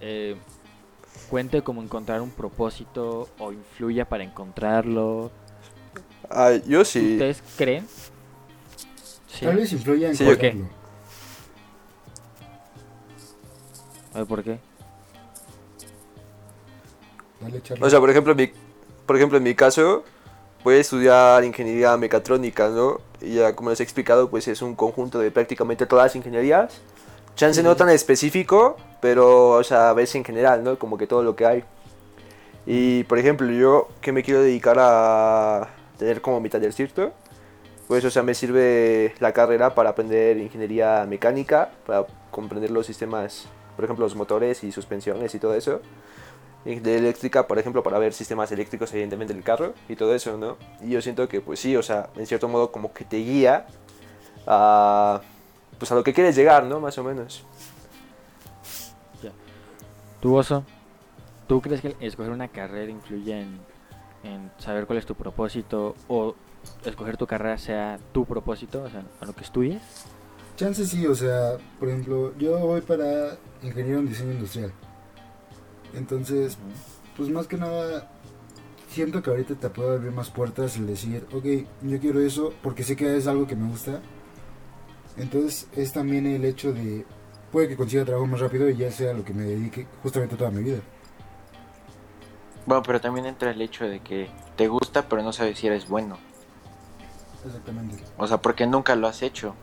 eh, 0.00 0.36
cuente 1.28 1.62
como 1.62 1.82
encontrar 1.82 2.20
un 2.20 2.30
propósito 2.30 3.28
o 3.38 3.52
influya 3.52 4.08
para 4.08 4.24
encontrarlo? 4.24 5.30
Ah, 6.28 6.52
yo 6.66 6.84
sí. 6.84 7.14
¿Ustedes 7.14 7.42
creen? 7.56 7.86
Sí. 9.26 9.44
Tal 9.44 9.56
vez 9.56 9.72
influya 9.72 10.08
en 10.08 10.16
Sí. 10.16 10.24
A 14.12 14.18
ver, 14.18 14.26
¿por 14.26 14.42
qué? 14.42 14.58
Dale, 17.40 17.62
Charlie. 17.62 17.84
O 17.84 17.90
sea, 17.90 18.00
por 18.00 18.10
ejemplo, 18.10 18.32
en 18.32 18.38
mi, 18.38 18.52
por 19.06 19.16
ejemplo, 19.16 19.38
en 19.38 19.44
mi 19.44 19.54
caso, 19.54 20.04
voy 20.64 20.76
a 20.76 20.78
estudiar 20.78 21.44
ingeniería 21.44 21.96
mecatrónica, 21.96 22.68
¿no? 22.68 23.00
Y 23.20 23.34
ya 23.34 23.54
como 23.54 23.70
les 23.70 23.80
he 23.80 23.82
explicado, 23.82 24.28
pues 24.30 24.48
es 24.48 24.62
un 24.62 24.74
conjunto 24.74 25.18
de 25.18 25.30
prácticamente 25.30 25.86
todas 25.86 26.06
las 26.06 26.16
ingenierías. 26.16 26.80
Chance 27.36 27.62
no 27.62 27.76
tan 27.76 27.88
específico, 27.90 28.76
pero, 29.00 29.50
o 29.50 29.64
sea, 29.64 29.92
ves 29.92 30.14
en 30.14 30.24
general, 30.24 30.64
¿no? 30.64 30.78
Como 30.78 30.98
que 30.98 31.06
todo 31.06 31.22
lo 31.22 31.36
que 31.36 31.46
hay. 31.46 31.64
Y, 32.66 33.04
por 33.04 33.18
ejemplo, 33.18 33.50
yo 33.50 33.88
que 34.00 34.12
me 34.12 34.22
quiero 34.22 34.42
dedicar 34.42 34.76
a 34.78 35.68
tener 35.98 36.20
como 36.20 36.40
mi 36.40 36.48
tallercito, 36.48 37.12
pues, 37.88 38.04
o 38.04 38.10
sea, 38.10 38.22
me 38.22 38.34
sirve 38.34 39.14
la 39.18 39.32
carrera 39.32 39.74
para 39.74 39.90
aprender 39.90 40.36
ingeniería 40.38 41.04
mecánica, 41.08 41.70
para 41.86 42.06
comprender 42.30 42.70
los 42.70 42.86
sistemas, 42.86 43.46
por 43.76 43.84
ejemplo, 43.84 44.04
los 44.04 44.14
motores 44.14 44.62
y 44.64 44.72
suspensiones 44.72 45.34
y 45.34 45.38
todo 45.38 45.54
eso 45.54 45.80
de 46.64 46.98
eléctrica, 46.98 47.46
por 47.46 47.58
ejemplo, 47.58 47.82
para 47.82 47.98
ver 47.98 48.12
sistemas 48.12 48.52
eléctricos, 48.52 48.92
evidentemente, 48.92 49.32
del 49.32 49.42
carro 49.42 49.72
y 49.88 49.96
todo 49.96 50.14
eso, 50.14 50.36
¿no? 50.36 50.58
Y 50.82 50.90
yo 50.90 51.00
siento 51.00 51.26
que, 51.28 51.40
pues 51.40 51.58
sí, 51.60 51.76
o 51.76 51.82
sea, 51.82 52.10
en 52.16 52.26
cierto 52.26 52.48
modo, 52.48 52.70
como 52.70 52.92
que 52.92 53.04
te 53.04 53.16
guía 53.16 53.66
a, 54.46 55.22
pues 55.78 55.90
a 55.90 55.94
lo 55.94 56.04
que 56.04 56.12
quieres 56.12 56.36
llegar, 56.36 56.64
¿no? 56.64 56.80
Más 56.80 56.98
o 56.98 57.04
menos. 57.04 57.44
¿Tu 60.20 60.34
oso? 60.34 60.64
¿Tú 61.48 61.60
crees 61.60 61.80
que 61.80 61.96
escoger 62.00 62.32
una 62.32 62.48
carrera 62.48 62.90
influye 62.90 63.40
en, 63.40 63.60
en 64.22 64.50
saber 64.58 64.86
cuál 64.86 64.98
es 64.98 65.06
tu 65.06 65.14
propósito 65.14 65.94
o 66.08 66.34
escoger 66.84 67.16
tu 67.16 67.26
carrera 67.26 67.58
sea 67.58 67.98
tu 68.12 68.24
propósito, 68.24 68.82
o 68.82 68.90
sea, 68.90 69.02
a 69.20 69.24
lo 69.24 69.32
que 69.32 69.44
estudies? 69.44 69.82
Chance 70.56 70.84
sí, 70.84 71.06
o 71.06 71.14
sea, 71.14 71.56
por 71.78 71.88
ejemplo, 71.88 72.36
yo 72.38 72.58
voy 72.58 72.82
para 72.82 73.38
ingeniero 73.62 74.00
en 74.00 74.08
diseño 74.08 74.32
industrial. 74.32 74.72
Entonces, 75.94 76.58
pues 77.16 77.30
más 77.30 77.46
que 77.46 77.56
nada, 77.56 78.10
siento 78.90 79.22
que 79.22 79.30
ahorita 79.30 79.54
te 79.54 79.70
puedo 79.70 79.92
abrir 79.92 80.12
más 80.12 80.30
puertas 80.30 80.76
el 80.76 80.86
decir, 80.86 81.26
ok, 81.32 81.44
yo 81.82 81.98
quiero 81.98 82.20
eso 82.20 82.52
porque 82.62 82.82
sé 82.82 82.94
que 82.94 83.16
es 83.16 83.26
algo 83.26 83.46
que 83.46 83.56
me 83.56 83.68
gusta. 83.68 84.00
Entonces, 85.16 85.66
es 85.74 85.92
también 85.92 86.26
el 86.26 86.44
hecho 86.44 86.72
de, 86.72 87.04
puede 87.50 87.68
que 87.68 87.76
consiga 87.76 88.04
trabajo 88.04 88.26
más 88.26 88.40
rápido 88.40 88.68
y 88.68 88.76
ya 88.76 88.90
sea 88.90 89.12
lo 89.12 89.24
que 89.24 89.32
me 89.32 89.44
dedique 89.44 89.86
justamente 90.02 90.36
toda 90.36 90.50
mi 90.50 90.62
vida. 90.62 90.80
Bueno, 92.66 92.82
pero 92.82 93.00
también 93.00 93.26
entra 93.26 93.50
el 93.50 93.60
hecho 93.60 93.88
de 93.88 94.00
que 94.00 94.28
te 94.56 94.68
gusta, 94.68 95.08
pero 95.08 95.22
no 95.22 95.32
sabes 95.32 95.58
si 95.58 95.66
eres 95.66 95.88
bueno. 95.88 96.18
Exactamente. 97.44 98.02
O 98.18 98.26
sea, 98.26 98.36
porque 98.38 98.66
nunca 98.66 98.94
lo 98.96 99.08
has 99.08 99.22
hecho. 99.22 99.54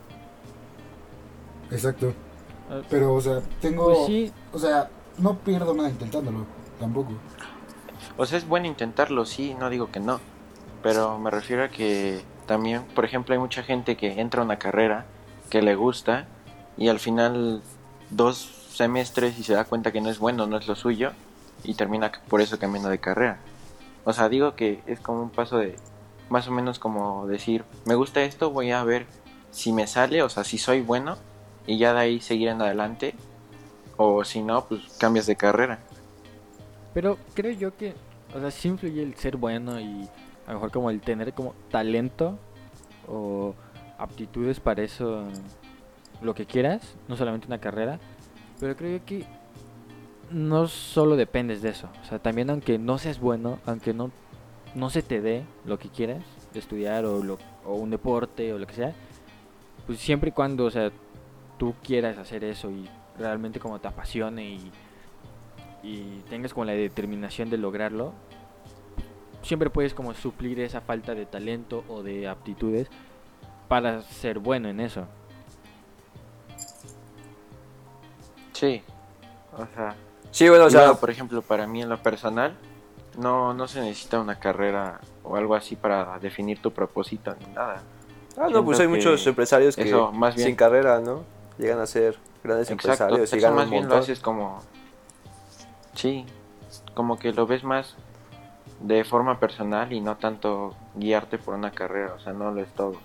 Exacto. 1.70 2.08
Eh, 2.70 2.82
Pero, 2.90 3.14
o 3.14 3.20
sea, 3.20 3.40
tengo, 3.60 3.86
Pues 3.86 4.06
sí, 4.06 4.32
o 4.52 4.58
sea, 4.58 4.90
no 5.18 5.38
pierdo 5.38 5.74
nada 5.74 5.88
intentándolo, 5.88 6.44
tampoco. 6.78 7.12
O 8.16 8.26
sea, 8.26 8.36
es 8.38 8.46
bueno 8.46 8.66
intentarlo, 8.66 9.24
sí, 9.24 9.54
no 9.58 9.70
digo 9.70 9.90
que 9.90 10.00
no. 10.00 10.20
Pero 10.82 11.18
me 11.18 11.30
refiero 11.30 11.64
a 11.64 11.68
que 11.68 12.20
también, 12.46 12.82
por 12.94 13.04
ejemplo, 13.04 13.34
hay 13.34 13.38
mucha 13.38 13.62
gente 13.62 13.96
que 13.96 14.20
entra 14.20 14.42
a 14.42 14.44
una 14.44 14.58
carrera 14.58 15.06
que 15.50 15.62
le 15.62 15.74
gusta 15.74 16.26
y 16.76 16.88
al 16.88 16.98
final 17.00 17.62
dos 18.10 18.68
semestres 18.72 19.38
y 19.38 19.42
se 19.42 19.54
da 19.54 19.64
cuenta 19.64 19.92
que 19.92 20.00
no 20.00 20.10
es 20.10 20.18
bueno, 20.18 20.46
no 20.46 20.56
es 20.56 20.68
lo 20.68 20.76
suyo 20.76 21.12
y 21.64 21.74
termina 21.74 22.12
por 22.28 22.40
eso 22.40 22.58
cambiando 22.58 22.88
de 22.88 22.98
carrera. 22.98 23.38
O 24.04 24.12
sea, 24.12 24.28
digo 24.28 24.54
que 24.54 24.80
es 24.86 25.00
como 25.00 25.22
un 25.22 25.30
paso 25.30 25.58
de 25.58 25.76
más 26.30 26.46
o 26.48 26.50
menos 26.50 26.78
como 26.78 27.26
decir, 27.26 27.64
me 27.84 27.94
gusta 27.94 28.22
esto, 28.22 28.50
voy 28.50 28.70
a 28.70 28.84
ver 28.84 29.06
si 29.50 29.72
me 29.72 29.86
sale, 29.86 30.22
o 30.22 30.28
sea, 30.28 30.44
si 30.44 30.58
soy 30.58 30.80
bueno 30.80 31.16
y 31.66 31.78
ya 31.78 31.92
de 31.92 32.00
ahí 32.00 32.20
seguir 32.20 32.48
en 32.48 32.62
adelante 32.62 33.14
o 33.96 34.24
si 34.24 34.42
no, 34.42 34.64
pues 34.66 34.82
cambias 34.98 35.26
de 35.26 35.36
carrera. 35.36 35.80
pero 36.94 37.18
creo 37.34 37.52
yo 37.52 37.76
que, 37.76 37.94
o 38.34 38.40
sea, 38.40 38.50
sí 38.50 38.68
influye 38.68 39.02
el 39.02 39.14
ser 39.16 39.36
bueno 39.36 39.80
y 39.80 40.08
a 40.46 40.52
lo 40.52 40.54
mejor 40.54 40.70
como 40.70 40.90
el 40.90 41.00
tener 41.00 41.32
como 41.34 41.54
talento 41.70 42.38
o 43.06 43.54
aptitudes 43.98 44.60
para 44.60 44.82
eso, 44.82 45.24
lo 46.22 46.34
que 46.34 46.46
quieras, 46.46 46.96
no 47.08 47.16
solamente 47.16 47.46
una 47.46 47.58
carrera, 47.58 47.98
pero 48.60 48.76
creo 48.76 49.04
que 49.04 49.24
no 50.30 50.66
solo 50.68 51.16
dependes 51.16 51.62
de 51.62 51.70
eso, 51.70 51.88
o 52.02 52.04
sea, 52.04 52.18
también 52.18 52.50
aunque 52.50 52.78
no 52.78 52.98
seas 52.98 53.20
bueno, 53.20 53.58
aunque 53.66 53.94
no, 53.94 54.10
no 54.74 54.90
se 54.90 55.02
te 55.02 55.20
dé 55.20 55.44
lo 55.64 55.78
que 55.78 55.88
quieras, 55.88 56.22
estudiar 56.54 57.04
o, 57.04 57.22
lo, 57.22 57.38
o 57.64 57.74
un 57.74 57.90
deporte 57.90 58.52
o 58.52 58.58
lo 58.58 58.66
que 58.66 58.74
sea, 58.74 58.94
pues 59.86 59.98
siempre 59.98 60.30
y 60.30 60.32
cuando, 60.32 60.64
o 60.64 60.70
sea, 60.70 60.90
tú 61.58 61.74
quieras 61.82 62.18
hacer 62.18 62.44
eso 62.44 62.70
y 62.70 62.88
realmente 63.18 63.60
como 63.60 63.80
te 63.80 63.88
apasione 63.88 64.50
y, 64.50 64.70
y 65.82 66.22
tengas 66.28 66.52
como 66.52 66.64
la 66.64 66.72
determinación 66.72 67.50
de 67.50 67.58
lograrlo, 67.58 68.12
siempre 69.42 69.70
puedes 69.70 69.94
como 69.94 70.14
suplir 70.14 70.60
esa 70.60 70.80
falta 70.80 71.14
de 71.14 71.26
talento 71.26 71.84
o 71.88 72.02
de 72.02 72.28
aptitudes 72.28 72.88
para 73.68 74.02
ser 74.02 74.38
bueno 74.38 74.68
en 74.68 74.80
eso. 74.80 75.06
Sí. 78.58 78.82
O 79.56 79.66
sea, 79.74 79.94
Sí, 80.30 80.48
bueno, 80.48 80.64
o 80.66 80.70
sea, 80.70 80.94
por 80.94 81.10
ejemplo, 81.10 81.40
para 81.42 81.66
mí 81.66 81.82
en 81.82 81.88
lo 81.88 81.98
personal, 82.02 82.54
no, 83.16 83.54
no 83.54 83.66
se 83.66 83.80
necesita 83.80 84.20
una 84.20 84.38
carrera 84.38 85.00
o 85.24 85.36
algo 85.36 85.54
así 85.54 85.74
para 85.74 86.18
definir 86.18 86.60
tu 86.60 86.70
propósito 86.72 87.34
ni 87.40 87.54
nada. 87.54 87.82
ah, 88.36 88.48
no, 88.50 88.64
pues 88.64 88.78
hay 88.80 88.88
muchos 88.88 89.26
empresarios 89.26 89.74
que 89.74 89.82
eso, 89.88 90.12
más 90.12 90.34
bien- 90.36 90.48
sin 90.48 90.56
carrera, 90.56 91.00
¿no? 91.00 91.24
Llegan 91.56 91.80
a 91.80 91.86
ser 91.86 92.16
grandes 92.44 92.70
Exacto, 92.70 92.92
empresarios 92.92 93.32
y 93.32 93.36
eso 93.38 93.42
ganan 93.42 93.56
más 93.56 93.64
un 93.66 93.70
bien 93.70 93.88
lo 93.88 93.96
haces 93.96 94.20
como... 94.20 94.60
Sí, 95.94 96.24
como 96.94 97.18
que 97.18 97.32
lo 97.32 97.46
ves 97.46 97.64
más 97.64 97.96
de 98.80 99.02
forma 99.04 99.40
personal 99.40 99.92
y 99.92 100.00
no 100.00 100.16
tanto 100.16 100.74
guiarte 100.94 101.38
por 101.38 101.54
una 101.54 101.72
carrera, 101.72 102.14
o 102.14 102.20
sea, 102.20 102.32
no 102.32 102.52
lo 102.52 102.60
es 102.60 102.72
todo. 102.74 102.96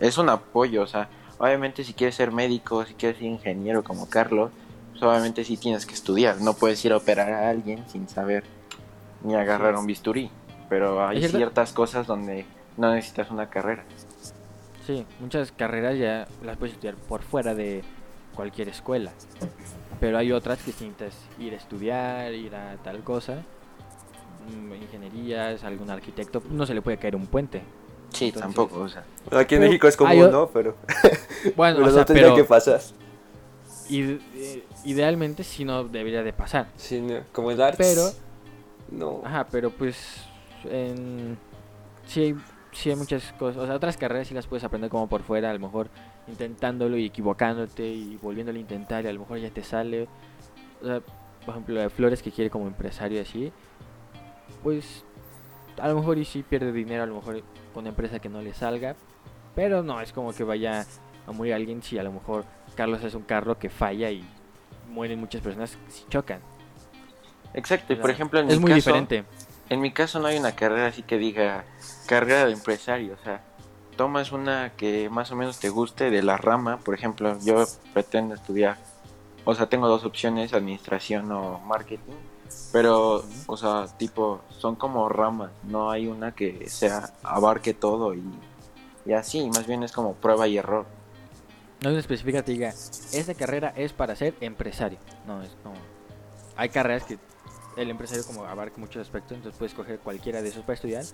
Es 0.00 0.18
un 0.18 0.28
apoyo, 0.30 0.82
o 0.82 0.86
sea, 0.86 1.08
obviamente 1.38 1.84
si 1.84 1.94
quieres 1.94 2.14
ser 2.16 2.32
médico, 2.32 2.84
si 2.84 2.94
quieres 2.94 3.18
ser 3.18 3.26
ingeniero 3.26 3.82
como 3.82 4.08
Carlos, 4.08 4.50
pues 4.90 5.02
obviamente 5.02 5.44
sí 5.44 5.56
tienes 5.56 5.86
que 5.86 5.94
estudiar, 5.94 6.40
no 6.40 6.54
puedes 6.54 6.84
ir 6.84 6.92
a 6.92 6.96
operar 6.96 7.32
a 7.32 7.50
alguien 7.50 7.84
sin 7.88 8.08
saber 8.08 8.44
ni 9.22 9.34
agarrar 9.34 9.76
un 9.76 9.86
bisturí, 9.86 10.30
pero 10.68 11.06
hay 11.06 11.26
ciertas 11.28 11.72
cosas 11.72 12.06
donde 12.06 12.46
no 12.76 12.92
necesitas 12.94 13.30
una 13.30 13.48
carrera. 13.50 13.84
Sí, 14.86 15.04
muchas 15.20 15.52
carreras 15.52 15.98
ya 15.98 16.26
las 16.42 16.56
puedes 16.56 16.74
estudiar 16.74 16.94
por 16.94 17.22
fuera 17.22 17.54
de 17.54 17.82
cualquier 18.34 18.68
escuela. 18.68 19.10
Pero 20.00 20.16
hay 20.16 20.32
otras 20.32 20.58
que 20.62 20.72
si 20.72 20.86
necesitas 20.86 21.14
ir 21.38 21.52
a 21.52 21.56
estudiar, 21.56 22.32
ir 22.32 22.54
a 22.54 22.76
tal 22.82 23.02
cosa, 23.02 23.42
mm, 24.48 24.72
ingenierías, 24.74 25.64
algún 25.64 25.90
arquitecto, 25.90 26.42
no 26.48 26.64
se 26.64 26.72
le 26.74 26.80
puede 26.80 26.96
caer 26.98 27.16
un 27.16 27.26
puente. 27.26 27.62
Sí, 28.10 28.26
Entonces- 28.26 28.42
tampoco, 28.42 28.80
o 28.80 28.88
sea. 28.88 29.04
Aquí 29.32 29.56
en 29.56 29.62
México 29.62 29.88
es 29.88 29.96
común, 29.96 30.30
¿no? 30.30 30.48
Pero, 30.48 30.76
Bueno, 31.56 31.76
pero 31.76 31.88
o 31.88 31.90
sea, 31.90 32.00
no 32.00 32.04
tendría 32.06 32.26
pero 32.26 32.36
que 32.36 32.44
pasar. 32.44 32.80
eh, 33.90 34.64
idealmente 34.84 35.44
sí 35.44 35.64
no 35.64 35.84
debería 35.84 36.22
de 36.22 36.32
pasar. 36.32 36.68
Sí, 36.76 37.00
no, 37.00 37.20
como 37.32 37.50
el 37.50 37.60
arts. 37.60 37.78
Pero, 37.78 38.10
No. 38.90 39.22
ajá, 39.24 39.46
pero 39.50 39.70
pues 39.70 40.24
en, 40.64 41.38
sí, 42.06 42.20
hay, 42.22 42.36
sí 42.72 42.90
hay 42.90 42.96
muchas 42.96 43.32
cosas, 43.38 43.62
o 43.62 43.66
sea, 43.66 43.74
otras 43.76 43.96
carreras 43.96 44.28
sí 44.28 44.34
las 44.34 44.46
puedes 44.46 44.64
aprender 44.64 44.90
como 44.90 45.08
por 45.08 45.22
fuera, 45.22 45.50
a 45.50 45.54
lo 45.54 45.60
mejor 45.60 45.88
intentándolo 46.26 46.96
y 46.98 47.06
equivocándote 47.06 47.86
y 47.86 48.16
volviéndolo 48.20 48.58
a 48.58 48.60
intentar 48.60 49.04
y 49.04 49.08
a 49.08 49.12
lo 49.12 49.20
mejor 49.20 49.38
ya 49.38 49.50
te 49.50 49.62
sale. 49.64 50.08
O 50.82 50.86
sea, 50.86 51.00
por 51.44 51.50
ejemplo, 51.54 51.74
la 51.74 51.82
de 51.82 51.90
Flores 51.90 52.22
que 52.22 52.30
quiere 52.30 52.50
como 52.50 52.66
empresario 52.66 53.18
y 53.18 53.22
así, 53.22 53.52
pues 54.62 55.04
a 55.80 55.88
lo 55.88 55.94
mejor 55.96 56.18
y 56.18 56.24
sí 56.24 56.42
pierde 56.42 56.72
dinero, 56.72 57.04
a 57.04 57.06
lo 57.06 57.14
mejor 57.14 57.40
con 57.72 57.82
una 57.82 57.90
empresa 57.90 58.18
que 58.18 58.28
no 58.28 58.42
le 58.42 58.52
salga, 58.52 58.96
pero 59.54 59.82
no 59.82 60.00
es 60.00 60.12
como 60.12 60.32
que 60.32 60.44
vaya 60.44 60.84
a 61.28 61.32
morir 61.32 61.54
alguien 61.54 61.82
si 61.82 61.98
a 61.98 62.02
lo 62.02 62.12
mejor 62.12 62.44
Carlos 62.74 63.02
es 63.04 63.14
un 63.14 63.22
carro 63.22 63.58
que 63.58 63.68
falla 63.70 64.10
y 64.10 64.24
mueren 64.88 65.20
muchas 65.20 65.42
personas 65.42 65.76
si 65.88 66.04
chocan. 66.08 66.40
Exacto, 67.54 67.92
y 67.92 67.96
por 67.96 68.10
ejemplo, 68.10 68.40
en 68.40 68.50
es 68.50 68.56
mi 68.56 68.62
muy 68.62 68.70
caso, 68.70 68.76
diferente. 68.76 69.24
En 69.68 69.80
mi 69.80 69.92
caso 69.92 70.18
no 70.20 70.28
hay 70.28 70.38
una 70.38 70.52
carrera 70.52 70.86
así 70.86 71.02
que 71.02 71.18
diga 71.18 71.64
carrera 72.06 72.46
de 72.46 72.52
empresario, 72.52 73.14
o 73.20 73.24
sea, 73.24 73.42
tomas 73.96 74.32
una 74.32 74.72
que 74.76 75.10
más 75.10 75.30
o 75.32 75.36
menos 75.36 75.58
te 75.58 75.68
guste 75.68 76.10
de 76.10 76.22
la 76.22 76.36
rama, 76.36 76.78
por 76.78 76.94
ejemplo, 76.94 77.36
yo 77.42 77.64
pretendo 77.92 78.34
estudiar, 78.34 78.78
o 79.44 79.54
sea, 79.54 79.68
tengo 79.68 79.88
dos 79.88 80.04
opciones, 80.04 80.54
administración 80.54 81.30
o 81.32 81.58
marketing, 81.60 82.14
pero, 82.72 83.24
o 83.46 83.56
sea, 83.56 83.86
tipo, 83.98 84.40
son 84.50 84.76
como 84.76 85.08
ramas, 85.08 85.50
no 85.64 85.90
hay 85.90 86.06
una 86.06 86.32
que 86.32 86.68
sea 86.68 87.12
abarque 87.22 87.74
todo 87.74 88.14
y, 88.14 88.22
y 89.04 89.12
así, 89.12 89.48
más 89.50 89.66
bien 89.66 89.82
es 89.82 89.92
como 89.92 90.14
prueba 90.14 90.46
y 90.48 90.58
error. 90.58 90.86
No 91.80 91.88
hay 91.88 91.94
una 91.94 92.00
específica 92.00 92.38
que 92.38 92.44
te 92.44 92.52
diga, 92.52 92.74
esta 93.12 93.34
carrera 93.34 93.72
es 93.76 93.92
para 93.92 94.16
ser 94.16 94.34
empresario. 94.40 94.98
No, 95.26 95.42
es 95.42 95.50
no. 95.64 95.72
Hay 96.56 96.70
carreras 96.70 97.04
que 97.04 97.18
el 97.76 97.90
empresario 97.90 98.24
como 98.26 98.44
abarca 98.44 98.78
muchos 98.78 99.02
aspectos, 99.02 99.36
entonces 99.36 99.56
puedes 99.56 99.74
coger 99.74 100.00
cualquiera 100.00 100.42
de 100.42 100.48
esos 100.48 100.62
para 100.62 100.74
estudiar 100.74 101.04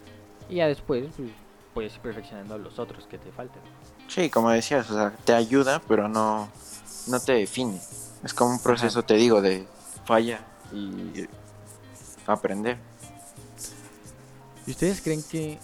y 0.49 0.57
ya 0.57 0.67
después 0.67 1.07
pues, 1.17 1.31
puedes 1.75 1.95
ir 1.95 2.01
perfeccionando 2.01 2.57
los 2.59 2.79
otros 2.79 3.07
que 3.07 3.19
te 3.19 3.31
falten. 3.33 3.61
Sí, 4.09 4.31
como 4.31 4.51
decías, 4.51 4.91
o 4.91 4.95
sea, 4.95 5.11
te 5.25 5.35
ayuda, 5.35 5.83
pero 5.87 6.09
no, 6.09 6.49
no 7.09 7.21
te 7.21 7.33
define. 7.33 7.81
Es 8.23 8.33
como 8.33 8.53
un 8.53 8.59
proceso, 8.59 9.03
te 9.03 9.15
digo, 9.15 9.43
de 9.43 9.67
falla 10.05 10.41
y 10.73 11.27
aprender. 12.27 12.79
¿Y 14.67 14.71
ustedes 14.71 15.03
creen 15.03 15.23
que 15.23 15.59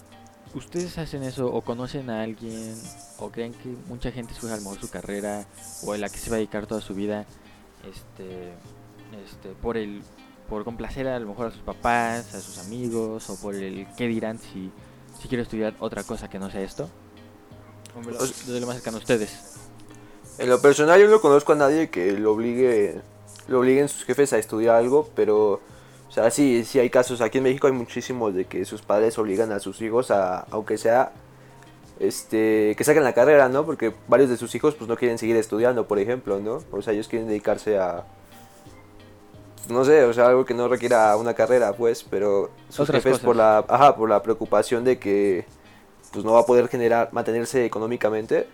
ustedes 0.54 0.98
hacen 0.98 1.22
eso 1.22 1.46
o 1.46 1.62
conocen 1.62 2.10
a 2.10 2.22
alguien 2.22 2.74
o 3.20 3.30
creen 3.30 3.52
que 3.52 3.68
mucha 3.88 4.10
gente 4.10 4.32
escoge 4.32 4.52
a 4.52 4.56
lo 4.56 4.62
mejor 4.62 4.80
su 4.80 4.90
carrera 4.90 5.44
o 5.84 5.94
en 5.94 6.00
la 6.00 6.08
que 6.08 6.18
se 6.18 6.30
va 6.30 6.36
a 6.36 6.38
dedicar 6.38 6.66
toda 6.66 6.80
su 6.80 6.94
vida 6.94 7.26
este 7.88 8.52
este 9.26 9.50
por 9.62 9.76
el 9.76 10.02
por 10.48 10.64
complacer 10.64 11.06
a 11.06 11.18
lo 11.20 11.26
mejor 11.28 11.46
a 11.46 11.50
sus 11.50 11.62
papás, 11.62 12.34
a 12.34 12.40
sus 12.40 12.58
amigos 12.58 13.30
o 13.30 13.36
por 13.36 13.54
el 13.54 13.86
qué 13.96 14.06
dirán 14.08 14.38
si 14.38 14.70
si 15.20 15.28
quiero 15.28 15.42
estudiar 15.42 15.74
otra 15.80 16.02
cosa 16.02 16.28
que 16.28 16.38
no 16.38 16.50
sea 16.50 16.62
esto? 16.62 16.88
Hombre, 17.94 18.14
lo- 18.14 18.20
desde 18.26 18.60
lo 18.60 18.66
más 18.66 18.76
cercano 18.76 18.96
a 18.96 19.00
ustedes. 19.00 19.56
En 20.38 20.48
lo 20.48 20.60
personal 20.62 21.00
yo 21.00 21.08
no 21.08 21.20
conozco 21.20 21.52
a 21.52 21.56
nadie 21.56 21.90
que 21.90 22.12
lo 22.12 22.32
obligue, 22.32 23.00
lo 23.48 23.60
obliguen 23.60 23.88
sus 23.88 24.04
jefes 24.04 24.32
a 24.32 24.38
estudiar 24.38 24.76
algo, 24.76 25.10
pero, 25.14 25.60
o 26.08 26.10
sea, 26.12 26.30
sí, 26.30 26.64
sí 26.64 26.78
hay 26.78 26.88
casos, 26.88 27.20
aquí 27.20 27.38
en 27.38 27.44
México 27.44 27.66
hay 27.66 27.74
muchísimos 27.74 28.32
de 28.34 28.46
que 28.46 28.64
sus 28.64 28.80
padres 28.80 29.18
obligan 29.18 29.52
a 29.52 29.58
sus 29.60 29.82
hijos 29.82 30.10
a, 30.10 30.40
aunque 30.50 30.78
sea, 30.78 31.12
este, 32.00 32.74
que 32.76 32.82
saquen 32.82 33.04
la 33.04 33.12
carrera, 33.12 33.48
¿no? 33.48 33.64
Porque 33.64 33.92
varios 34.08 34.30
de 34.30 34.36
sus 34.38 34.54
hijos 34.54 34.74
pues 34.74 34.88
no 34.88 34.96
quieren 34.96 35.18
seguir 35.18 35.36
estudiando, 35.36 35.86
por 35.86 35.98
ejemplo, 35.98 36.40
¿no? 36.40 36.60
O 36.72 36.82
sea, 36.82 36.94
ellos 36.94 37.08
quieren 37.08 37.28
dedicarse 37.28 37.78
a, 37.78 38.04
no 39.68 39.84
sé, 39.84 40.04
o 40.04 40.12
sea, 40.12 40.28
algo 40.28 40.44
que 40.44 40.54
no 40.54 40.66
requiera 40.66 41.14
una 41.16 41.34
carrera, 41.34 41.74
pues, 41.74 42.02
pero 42.02 42.50
sus 42.70 42.80
Otras 42.80 42.96
jefes 42.96 43.12
cosas. 43.12 43.24
por 43.26 43.36
la, 43.36 43.58
ajá, 43.68 43.96
por 43.96 44.08
la 44.08 44.22
preocupación 44.22 44.82
de 44.82 44.98
que, 44.98 45.44
pues 46.12 46.24
no 46.24 46.32
va 46.32 46.40
a 46.40 46.46
poder 46.46 46.68
generar, 46.68 47.10
mantenerse 47.12 47.66
económicamente, 47.66 48.48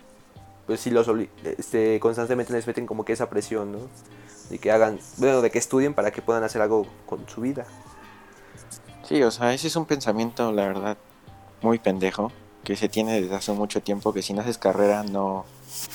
pues 0.65 0.81
sí 0.81 0.91
los 0.91 1.09
este, 1.43 1.99
constantemente 2.01 2.51
les 2.51 2.67
meten 2.67 2.85
como 2.85 3.05
que 3.05 3.13
esa 3.13 3.29
presión, 3.29 3.71
¿no? 3.71 3.79
De 4.49 4.59
que 4.59 4.71
hagan, 4.71 4.99
bueno, 5.17 5.41
de 5.41 5.49
que 5.51 5.57
estudien 5.57 5.93
para 5.93 6.11
que 6.11 6.21
puedan 6.21 6.43
hacer 6.43 6.61
algo 6.61 6.85
con 7.05 7.27
su 7.29 7.41
vida. 7.41 7.65
Sí, 9.03 9.23
o 9.23 9.31
sea, 9.31 9.53
ese 9.53 9.67
es 9.67 9.75
un 9.77 9.85
pensamiento, 9.85 10.51
la 10.51 10.67
verdad, 10.67 10.97
muy 11.61 11.79
pendejo, 11.79 12.31
que 12.67 12.75
se 12.75 12.89
tiene 12.89 13.21
desde 13.21 13.33
hace 13.33 13.53
mucho 13.53 13.81
tiempo, 13.81 14.11
que 14.11 14.21
si 14.21 14.33
no 14.33 14.41
haces 14.41 14.57
carrera 14.57 15.01
no, 15.01 15.45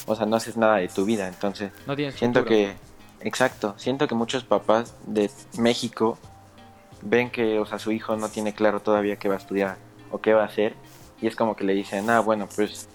o 0.06 0.16
sea, 0.16 0.24
no 0.24 0.36
haces 0.36 0.56
nada 0.56 0.76
de 0.76 0.88
tu 0.88 1.04
vida. 1.04 1.28
Entonces, 1.28 1.70
No 1.86 1.94
tienes 1.94 2.14
siento 2.14 2.40
futuro. 2.40 2.56
que, 2.56 2.76
exacto, 3.20 3.74
siento 3.76 4.08
que 4.08 4.14
muchos 4.14 4.44
papás 4.44 4.94
de 5.04 5.30
México 5.58 6.16
ven 7.02 7.28
que, 7.28 7.58
o 7.58 7.66
sea, 7.66 7.78
su 7.78 7.92
hijo 7.92 8.16
no 8.16 8.30
tiene 8.30 8.54
claro 8.54 8.80
todavía 8.80 9.16
qué 9.16 9.28
va 9.28 9.34
a 9.34 9.36
estudiar 9.36 9.76
o 10.10 10.22
qué 10.22 10.32
va 10.32 10.44
a 10.44 10.46
hacer, 10.46 10.74
y 11.20 11.26
es 11.26 11.36
como 11.36 11.56
que 11.56 11.64
le 11.64 11.74
dicen, 11.74 12.08
ah, 12.08 12.20
bueno, 12.20 12.48
pues 12.56 12.88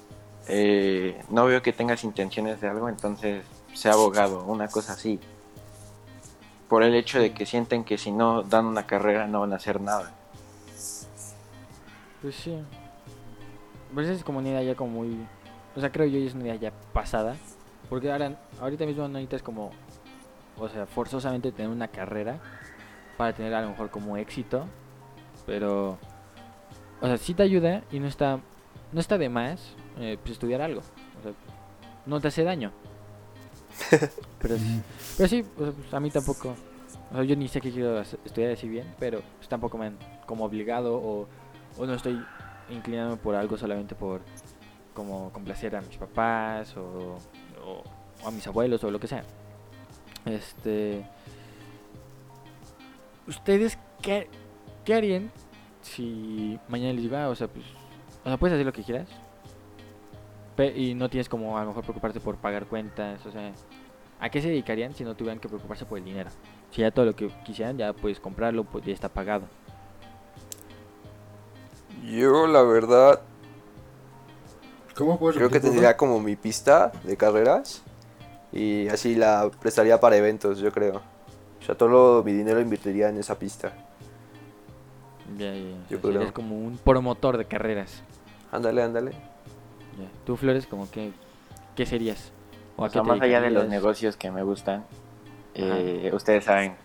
eh, 0.48 1.22
no 1.30 1.46
veo 1.46 1.62
que 1.62 1.72
tengas 1.72 2.04
intenciones 2.04 2.60
de 2.60 2.70
algo, 2.70 2.90
entonces 2.90 3.46
sea 3.76 3.94
abogado, 3.94 4.44
una 4.46 4.70
cosa 4.70 4.94
así. 4.94 5.20
Por 6.68 6.82
el 6.82 6.96
hecho 6.96 7.20
de 7.20 7.32
que 7.32 7.46
sienten 7.46 7.84
que 7.84 8.00
si 8.00 8.12
no 8.12 8.42
dan 8.42 8.66
una 8.66 8.88
carrera 8.88 9.28
no 9.28 9.42
van 9.42 9.54
a 9.54 9.58
hacer 9.58 9.80
nada. 9.82 10.16
Pues 12.24 12.34
sí. 12.36 12.58
Pues 13.98 14.10
es 14.10 14.24
como 14.24 14.38
una 14.38 14.50
idea 14.50 14.62
ya 14.62 14.76
como 14.76 14.92
muy... 14.92 15.26
O 15.76 15.80
sea, 15.80 15.92
creo 15.92 16.06
yo 16.06 16.20
es 16.20 16.36
una 16.36 16.44
idea 16.44 16.56
ya 16.56 16.72
pasada. 16.94 17.36
Porque 17.90 18.12
ahora, 18.12 18.40
ahorita 18.62 18.86
mismo 18.86 19.02
no 19.02 19.10
necesitas 19.10 19.42
como... 19.42 19.72
O 20.60 20.70
sea, 20.70 20.86
forzosamente 20.86 21.52
tener 21.52 21.72
una 21.72 21.88
carrera 21.88 22.38
para 23.18 23.34
tener 23.34 23.56
a 23.56 23.62
lo 23.64 23.70
mejor 23.70 23.90
como 23.90 24.16
éxito. 24.16 24.68
Pero... 25.48 25.98
O 27.02 27.08
sea, 27.08 27.18
sí 27.18 27.34
te 27.34 27.42
ayuda 27.42 27.82
y 27.92 28.00
no 28.00 28.06
está... 28.06 28.40
No 28.92 29.00
está 29.00 29.18
de 29.18 29.30
más 29.30 29.74
eh, 30.00 30.20
pues 30.22 30.34
estudiar 30.34 30.62
algo. 30.62 30.82
O 30.82 31.24
sea, 31.24 31.32
no 32.06 32.22
te 32.22 32.28
hace 32.28 32.44
daño. 32.44 32.72
Pero, 34.40 34.58
sí- 34.60 34.82
pero 35.18 35.28
sí, 35.28 35.44
o 35.58 35.64
sea, 35.64 35.72
pues, 35.72 35.92
a 35.96 36.00
mí 36.00 36.12
tampoco... 36.12 36.54
O 37.12 37.16
sea, 37.16 37.24
yo 37.24 37.36
ni 37.36 37.48
sé 37.48 37.60
qué 37.62 37.72
quiero 37.72 38.00
estudiar 38.00 38.52
así 38.52 38.70
bien, 38.70 38.94
pero 39.00 39.22
pues, 39.38 39.50
tampoco 39.50 39.76
me 39.80 39.88
han 39.88 39.98
como 40.28 40.46
obligado 40.46 40.96
o 40.98 41.28
o 41.80 41.86
no 41.86 41.94
estoy 41.94 42.24
inclinándome 42.70 43.18
por 43.18 43.36
algo 43.36 43.58
solamente 43.58 43.96
por 43.96 44.22
como 44.94 45.32
complacer 45.32 45.76
a 45.76 45.82
mis 45.82 45.98
papás 45.98 46.76
o, 46.78 47.18
o- 47.64 47.84
a 48.28 48.32
mis 48.32 48.46
abuelos 48.48 48.84
o 48.84 48.92
lo 48.92 49.00
que 49.00 49.08
sea. 49.08 49.24
Este 50.26 51.06
¿Ustedes 53.28 53.78
qué, 54.02 54.30
qué 54.86 54.94
harían 54.94 55.32
si 55.82 56.60
mañana 56.68 56.94
les 56.94 57.04
digo, 57.04 57.18
ah, 57.18 57.30
o 57.30 57.36
sea, 57.36 57.48
pues 57.48 57.66
o 58.24 58.28
sea, 58.30 58.38
puedes 58.38 58.56
hacer 58.56 58.66
lo 58.66 58.74
que 58.74 58.84
quieras? 58.84 59.08
y 60.76 60.96
no 60.96 61.08
tienes 61.08 61.30
como 61.30 61.56
a 61.56 61.62
lo 61.62 61.68
mejor 61.68 61.84
preocuparte 61.84 62.20
por 62.20 62.38
pagar 62.38 62.66
cuentas, 62.66 63.24
o 63.28 63.32
sea, 63.32 63.52
¿a 64.20 64.30
qué 64.30 64.42
se 64.42 64.50
dedicarían 64.50 64.96
si 64.96 65.04
no 65.04 65.14
tuvieran 65.16 65.40
que 65.40 65.48
preocuparse 65.48 65.86
por 65.86 66.00
el 66.00 66.04
dinero? 66.06 66.32
Si 66.72 66.82
ya 66.82 66.90
todo 66.90 67.06
lo 67.06 67.16
que 67.16 67.28
quisieran 67.46 67.78
ya 67.78 67.94
puedes 67.94 68.20
comprarlo, 68.20 68.64
pues 68.64 68.84
ya 68.84 68.92
está 68.92 69.08
pagado. 69.08 69.46
Yo, 72.06 72.48
la 72.48 72.62
verdad, 72.64 73.22
¿Cómo 74.96 75.20
puedes 75.20 75.38
creo 75.38 75.50
que 75.50 75.60
tendría 75.60 75.96
como 75.98 76.20
mi 76.20 76.36
pista 76.36 76.92
de 77.04 77.18
carreras 77.18 77.84
y 78.52 78.88
así 78.88 79.16
la 79.16 79.50
prestaría 79.60 80.00
para 80.00 80.16
eventos, 80.18 80.60
yo 80.60 80.72
creo. 80.72 81.02
O 81.62 81.66
sea, 81.66 81.76
todo 81.76 82.24
mi 82.24 82.34
dinero 82.34 82.60
invertiría 82.62 83.10
en 83.10 83.18
esa 83.18 83.38
pista. 83.38 83.74
Ya, 85.38 85.54
ya. 85.54 85.60
O 85.60 85.90
Yo 85.90 85.90
sea, 85.90 86.00
creo. 86.00 86.14
serías 86.14 86.32
como 86.32 86.58
un 86.58 86.78
promotor 86.78 87.38
de 87.38 87.46
carreras. 87.46 88.02
Ándale, 88.52 88.82
ándale. 88.82 89.12
Ya. 89.12 90.08
Tú, 90.26 90.38
Flores, 90.38 90.66
como 90.66 90.90
que, 90.90 91.12
¿qué 91.76 91.86
serías? 91.86 92.32
¿O 92.78 92.84
a 92.84 92.86
O 92.86 92.90
qué 92.90 92.94
sea, 92.94 93.02
te 93.04 93.08
más 93.10 93.22
allá 93.22 93.42
de 93.42 93.50
los 93.52 93.68
negocios 93.68 94.16
que 94.16 94.32
me 94.32 94.44
gustan, 94.44 94.86
eh, 95.54 96.10
ustedes 96.14 96.46
saben 96.46 96.76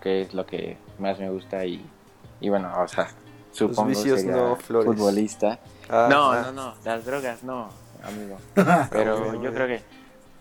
qué 0.00 0.22
es 0.22 0.34
lo 0.34 0.46
que 0.46 0.76
más 0.98 1.18
me 1.18 1.28
gusta 1.30 1.64
y, 1.66 1.84
y 2.40 2.48
bueno, 2.48 2.70
o 2.80 2.86
sea, 2.86 3.08
supongo 3.52 3.88
vicios 3.88 4.20
sería 4.20 4.36
no, 4.36 4.56
Flores. 4.56 4.86
futbolista. 4.86 5.60
Ah, 5.88 6.08
no, 6.10 6.32
ah. 6.32 6.42
no, 6.46 6.52
no, 6.52 6.74
las 6.84 7.04
drogas 7.04 7.42
no, 7.42 7.68
amigo. 8.02 8.38
Muy 8.56 8.66
Pero 8.90 9.42
yo 9.42 9.52
creo 9.52 9.66
que, 9.66 9.82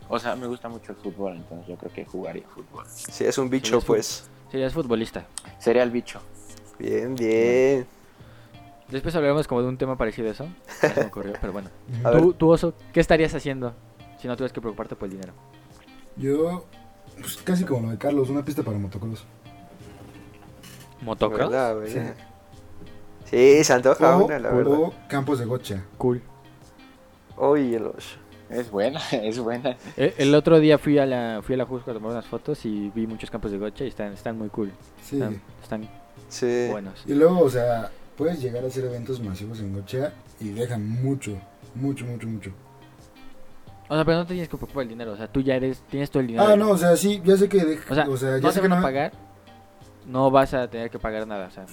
o 0.10 0.18
sea, 0.18 0.36
me 0.36 0.48
gusta 0.48 0.70
mucho 0.70 0.92
el 0.92 0.98
fútbol, 0.98 1.36
entonces 1.36 1.68
yo 1.68 1.76
creo 1.78 1.92
que 1.92 2.06
jugaría 2.06 2.44
fútbol. 2.48 2.86
Sí, 2.88 3.26
es 3.26 3.38
un 3.38 3.50
bicho, 3.50 3.68
Serías 3.68 3.86
pues. 3.86 4.30
Serías 4.52 4.74
futbolista. 4.74 5.26
Sería 5.60 5.84
el 5.84 5.92
bicho. 5.92 6.20
Bien, 6.80 7.16
bien. 7.16 7.86
Después 8.90 9.16
hablaremos 9.16 9.48
como 9.48 9.62
de 9.62 9.70
un 9.70 9.78
tema 9.78 9.98
parecido 9.98 10.28
a 10.28 10.32
eso. 10.32 10.48
Me 10.98 11.06
ocurrió, 11.06 11.34
pero 11.40 11.54
bueno. 11.54 11.70
Tú, 12.12 12.34
tú, 12.34 12.50
Oso, 12.50 12.74
¿qué 12.92 13.00
estarías 13.00 13.34
haciendo 13.34 13.74
si 14.20 14.28
no 14.28 14.36
tuvieras 14.36 14.52
que 14.52 14.60
preocuparte 14.60 14.96
por 14.96 15.08
el 15.08 15.14
dinero? 15.14 15.34
Yo, 16.18 16.66
pues 17.20 17.38
casi 17.38 17.64
como 17.64 17.88
lo 17.88 17.92
de 17.92 17.98
Carlos, 17.98 18.30
una 18.30 18.44
pista 18.44 18.64
para 18.64 18.78
motocross. 18.78 19.24
¿Motocross? 21.02 21.50
¿Verdad, 21.50 21.76
güey? 21.78 21.92
Sí. 21.92 22.00
Sí, 23.32 23.64
se 23.64 23.74
antoja 23.74 24.18
O, 24.18 24.26
una, 24.26 24.38
la 24.40 24.50
verdad. 24.52 24.74
o 24.74 24.94
campos 25.08 25.40
de 25.40 25.46
gocha. 25.46 25.84
Cool. 25.98 26.22
Oye, 27.38 27.80
los... 27.80 28.18
Es 28.50 28.70
buena, 28.70 29.00
es 29.14 29.40
buena. 29.40 29.78
Eh, 29.96 30.14
El 30.18 30.36
otro 30.36 30.60
día 30.60 30.78
fui 30.78 30.98
a 30.98 31.06
la 31.06 31.40
fui 31.42 31.56
a 31.56 31.58
la 31.58 31.66
Jusco 31.66 31.90
a 31.92 31.94
tomar 31.94 32.12
unas 32.12 32.26
fotos 32.26 32.66
y 32.66 32.90
vi 32.94 33.08
muchos 33.08 33.32
campos 33.32 33.50
de 33.52 33.58
gocha 33.58 33.86
y 33.86 33.88
están, 33.88 34.12
están 34.12 34.38
muy 34.38 34.50
cool. 34.50 34.72
Sí. 35.02 35.16
Están, 35.16 35.40
están 35.64 35.90
Sí. 36.28 36.68
buenos. 36.70 37.02
Y 37.08 37.14
luego, 37.14 37.40
o 37.40 37.50
sea, 37.50 37.90
puedes 38.18 38.42
llegar 38.42 38.64
a 38.64 38.68
hacer 38.68 38.84
eventos 38.84 39.22
masivos 39.22 39.60
en 39.62 39.74
gocha 39.74 40.12
y 40.42 40.50
dejan 40.50 40.86
mucho, 41.02 41.38
mucho, 41.76 42.06
mucho, 42.06 42.28
mucho. 42.28 42.52
O 43.88 43.96
sea, 43.96 44.04
pero 44.04 44.18
no 44.18 44.24
te 44.26 44.34
tienes 44.34 44.50
que 44.50 44.58
preocupar 44.58 44.84
el 44.84 44.90
dinero. 44.90 45.14
O 45.14 45.18
sea, 45.18 45.28
tú 45.32 45.40
ya 45.42 45.56
eres, 45.56 45.82
tienes 45.90 46.12
todo 46.12 46.20
el 46.20 46.28
dinero. 46.28 46.46
Ah, 46.46 46.56
no, 46.58 46.72
o 46.72 46.78
sea, 46.78 46.96
sí, 46.98 47.22
ya 47.24 47.38
sé 47.38 47.48
que... 47.48 47.60
dej- 47.60 47.90
O 47.90 47.96
sea, 47.96 48.10
o 48.10 48.18
sea, 48.18 48.38
ya 48.38 48.42
no 48.44 48.52
sé 48.52 48.60
te 48.60 48.64
que 48.64 48.70
no... 48.70 48.82
pagar, 48.82 49.14
no 50.06 50.30
vas 50.30 50.54
a 50.54 50.68
tener 50.70 50.90
que 50.90 51.00
pagar 51.00 51.26
nada. 51.26 51.48
O 51.48 51.52
sea, 51.52 51.66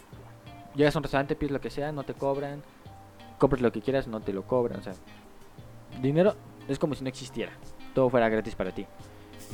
llegas 0.78 0.94
a 0.94 0.98
un 1.00 1.02
restaurante, 1.02 1.36
pides 1.36 1.52
lo 1.52 1.60
que 1.60 1.70
sea, 1.70 1.92
no 1.92 2.04
te 2.04 2.14
cobran. 2.14 2.62
Compras 3.38 3.60
lo 3.60 3.70
que 3.70 3.82
quieras, 3.82 4.06
no 4.06 4.20
te 4.20 4.32
lo 4.32 4.46
cobran. 4.46 4.80
O 4.80 4.82
sea, 4.82 4.94
dinero 6.00 6.34
es 6.68 6.78
como 6.78 6.94
si 6.94 7.02
no 7.02 7.08
existiera. 7.08 7.52
Todo 7.94 8.08
fuera 8.08 8.28
gratis 8.28 8.54
para 8.54 8.72
ti. 8.72 8.86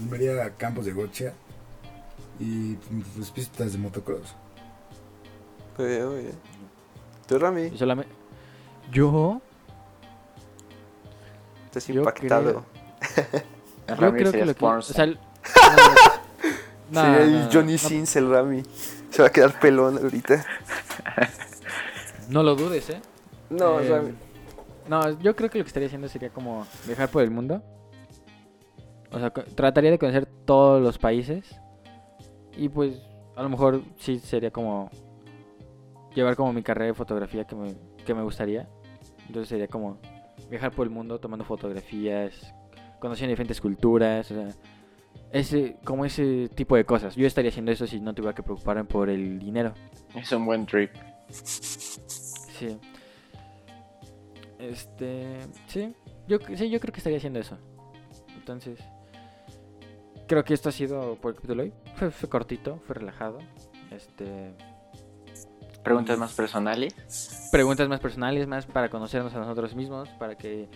Me 0.09 0.17
iría 0.17 0.45
a 0.45 0.51
campos 0.51 0.85
de 0.87 0.93
gocha 0.93 1.33
y 2.39 2.75
pues 3.17 3.31
pistas 3.31 3.73
de 3.73 3.79
motocross. 3.79 4.35
Muy 5.79 5.87
bien. 5.87 6.33
¿Tú, 7.27 7.39
Rami? 7.39 7.63
Y 7.63 7.79
solamente. 7.79 8.13
Yo, 8.93 9.41
Estás 11.67 11.87
Yo 11.89 11.95
impactado. 11.95 12.65
yo 13.89 13.95
Rami 13.97 14.19
creo 14.19 14.31
se 14.31 14.39
que 14.39 14.47
lo 14.47 14.55
que. 14.55 14.65
O 14.65 14.83
sea, 14.83 15.05
el- 15.05 15.19
no, 16.91 17.03
sí, 17.03 17.07
no, 17.09 17.27
no, 17.27 17.51
Johnny 17.53 17.73
no, 17.73 17.79
Sins, 17.79 18.17
el 18.17 18.31
Rami. 18.31 18.63
Se 19.15 19.23
va 19.23 19.29
a 19.29 19.31
quedar 19.31 19.61
pelón 19.61 19.97
ahorita. 19.97 20.45
no 22.31 22.43
lo 22.43 22.57
dudes, 22.57 22.91
eh. 22.91 23.01
No, 23.49 23.79
Eh, 23.79 23.89
Rami. 23.89 24.13
No, 24.89 25.21
yo 25.21 25.37
creo 25.37 25.49
que 25.49 25.59
lo 25.59 25.65
que 25.65 25.69
estaría 25.69 25.87
haciendo 25.87 26.09
sería 26.09 26.31
como 26.31 26.67
viajar 26.85 27.09
por 27.09 27.23
el 27.23 27.31
mundo. 27.31 27.63
O 29.13 29.21
sea, 29.21 29.31
trataría 29.31 29.93
de 29.93 30.01
conocer 30.01 30.27
todos 30.45 30.83
los 30.83 30.99
países. 30.99 31.55
Y 32.57 32.69
pues, 32.69 33.01
a 33.37 33.45
lo 33.45 33.51
mejor 33.51 33.83
sí 33.99 34.19
sería 34.19 34.51
como 34.51 34.91
llevar 36.17 36.35
como 36.35 36.53
mi 36.53 36.65
carrera 36.65 36.87
de 36.87 36.95
fotografía 36.95 37.45
que 37.45 37.55
me, 37.55 37.77
que 38.05 38.15
me 38.15 38.23
gustaría. 38.25 38.69
Entonces 39.29 39.49
sería 39.49 39.69
como 39.69 40.01
viajar 40.51 40.73
por 40.73 40.89
el 40.89 40.91
mundo 40.93 41.21
tomando 41.21 41.45
fotografías, 41.45 42.53
conociendo 42.99 43.31
diferentes 43.31 43.61
culturas, 43.61 44.29
o 44.33 44.35
sea, 44.35 44.49
ese, 45.35 45.77
como 45.85 46.05
ese 46.05 46.49
tipo 46.55 46.77
de 46.77 46.85
cosas. 46.85 47.17
Yo 47.17 47.27
estaría 47.27 47.51
haciendo 47.51 47.73
eso 47.73 47.87
si 47.89 48.01
no 48.01 48.15
tuviera 48.15 48.35
que 48.35 48.43
preocuparme 48.45 48.85
por 48.85 49.11
el 49.11 49.41
dinero. 49.41 49.75
Es 50.15 50.31
un 50.31 50.47
buen 50.47 50.65
trip. 50.65 50.93
Sí. 51.29 52.79
Este, 54.61 55.41
sí, 55.67 55.93
yo 56.29 56.39
sí, 56.55 56.71
yo 56.71 56.79
creo 56.79 56.93
que 56.93 56.99
estaría 56.99 57.19
haciendo 57.19 57.41
eso. 57.41 57.59
Entonces, 58.37 58.79
creo 60.29 60.45
que 60.45 60.55
esto 60.55 60.69
ha 60.69 60.73
sido 60.73 61.17
por 61.17 61.33
el 61.33 61.35
capítulo 61.35 61.65
de 61.65 61.71
hoy. 61.71 61.75
Fue, 61.97 62.11
fue 62.13 62.29
cortito, 62.29 62.81
fue 62.87 62.95
relajado. 62.95 63.39
Este, 63.91 64.55
Preguntas 65.83 66.17
más 66.17 66.33
personales. 66.33 67.49
preguntas 67.51 67.89
más 67.89 67.99
personales, 67.99 68.47
más 68.47 68.67
para 68.67 68.89
conocernos 68.89 69.35
a 69.35 69.41
nosotros 69.41 69.75
mismos, 69.75 70.09
para 70.11 70.37
que 70.37 70.69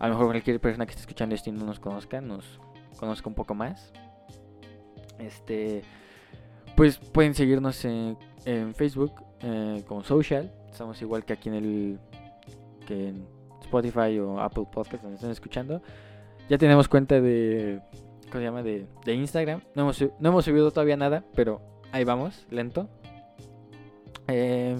a 0.00 0.08
lo 0.08 0.14
mejor 0.14 0.26
cualquier 0.26 0.60
persona 0.60 0.84
que 0.84 0.90
esté 0.90 1.02
escuchando 1.02 1.36
esto 1.36 1.48
y 1.48 1.52
no 1.52 1.64
nos 1.64 1.78
conozca, 1.78 2.20
nos 2.20 2.44
conozca 2.98 3.28
un 3.28 3.34
poco 3.34 3.54
más. 3.54 3.92
Este, 5.18 5.82
pues 6.76 6.98
pueden 6.98 7.34
seguirnos 7.34 7.84
en, 7.84 8.16
en 8.44 8.74
Facebook 8.74 9.12
eh, 9.40 9.82
como 9.86 10.04
Social. 10.04 10.52
Estamos 10.70 11.00
igual 11.02 11.24
que 11.24 11.32
aquí 11.32 11.48
en 11.48 11.54
el 11.54 11.98
que 12.86 13.08
en 13.08 13.26
Spotify 13.62 14.18
o 14.18 14.40
Apple 14.40 14.66
Podcast 14.70 15.02
donde 15.02 15.16
estén 15.16 15.30
escuchando. 15.30 15.82
Ya 16.48 16.58
tenemos 16.58 16.88
cuenta 16.88 17.20
de 17.20 17.80
¿cómo 18.28 18.40
se 18.40 18.44
llama? 18.44 18.62
de, 18.62 18.86
de 19.04 19.14
Instagram. 19.14 19.62
No 19.74 19.82
hemos, 19.82 20.00
no 20.18 20.28
hemos 20.28 20.44
subido 20.44 20.70
todavía 20.70 20.96
nada, 20.96 21.24
pero 21.34 21.60
ahí 21.92 22.04
vamos, 22.04 22.46
lento. 22.50 22.88
Eh, 24.28 24.78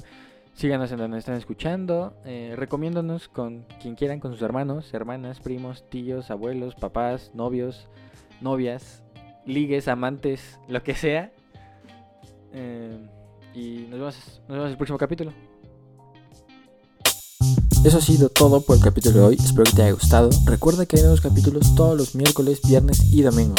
síganos 0.59 0.91
en 0.91 0.99
donde 0.99 1.19
están 1.19 1.37
escuchando. 1.37 2.15
Eh, 2.25 2.55
recomiéndonos 2.57 3.29
con 3.29 3.65
quien 3.81 3.95
quieran, 3.95 4.19
con 4.19 4.33
sus 4.33 4.43
hermanos, 4.43 4.93
hermanas, 4.93 5.39
primos, 5.41 5.89
tíos, 5.89 6.31
abuelos, 6.31 6.75
papás, 6.75 7.31
novios, 7.33 7.89
novias, 8.41 9.05
ligues, 9.47 9.87
amantes, 9.87 10.59
lo 10.69 10.83
que 10.83 10.95
sea. 10.95 11.33
Eh, 12.53 12.99
y 13.55 13.87
nos 13.89 13.99
vemos, 13.99 14.43
nos 14.49 14.49
vemos 14.49 14.67
en 14.67 14.71
el 14.73 14.77
próximo 14.77 14.99
capítulo. 14.99 15.33
Eso 17.85 17.99
ha 17.99 18.01
sido 18.01 18.29
todo 18.29 18.61
por 18.61 18.77
el 18.77 18.83
capítulo 18.83 19.15
de 19.15 19.25
hoy. 19.25 19.37
Espero 19.37 19.63
que 19.63 19.77
te 19.77 19.83
haya 19.83 19.93
gustado. 19.93 20.29
Recuerda 20.45 20.85
que 20.87 20.97
hay 20.97 21.03
nuevos 21.03 21.21
capítulos 21.21 21.75
todos 21.77 21.97
los 21.97 22.15
miércoles, 22.17 22.61
viernes 22.67 23.01
y 23.13 23.23
domingo. 23.23 23.55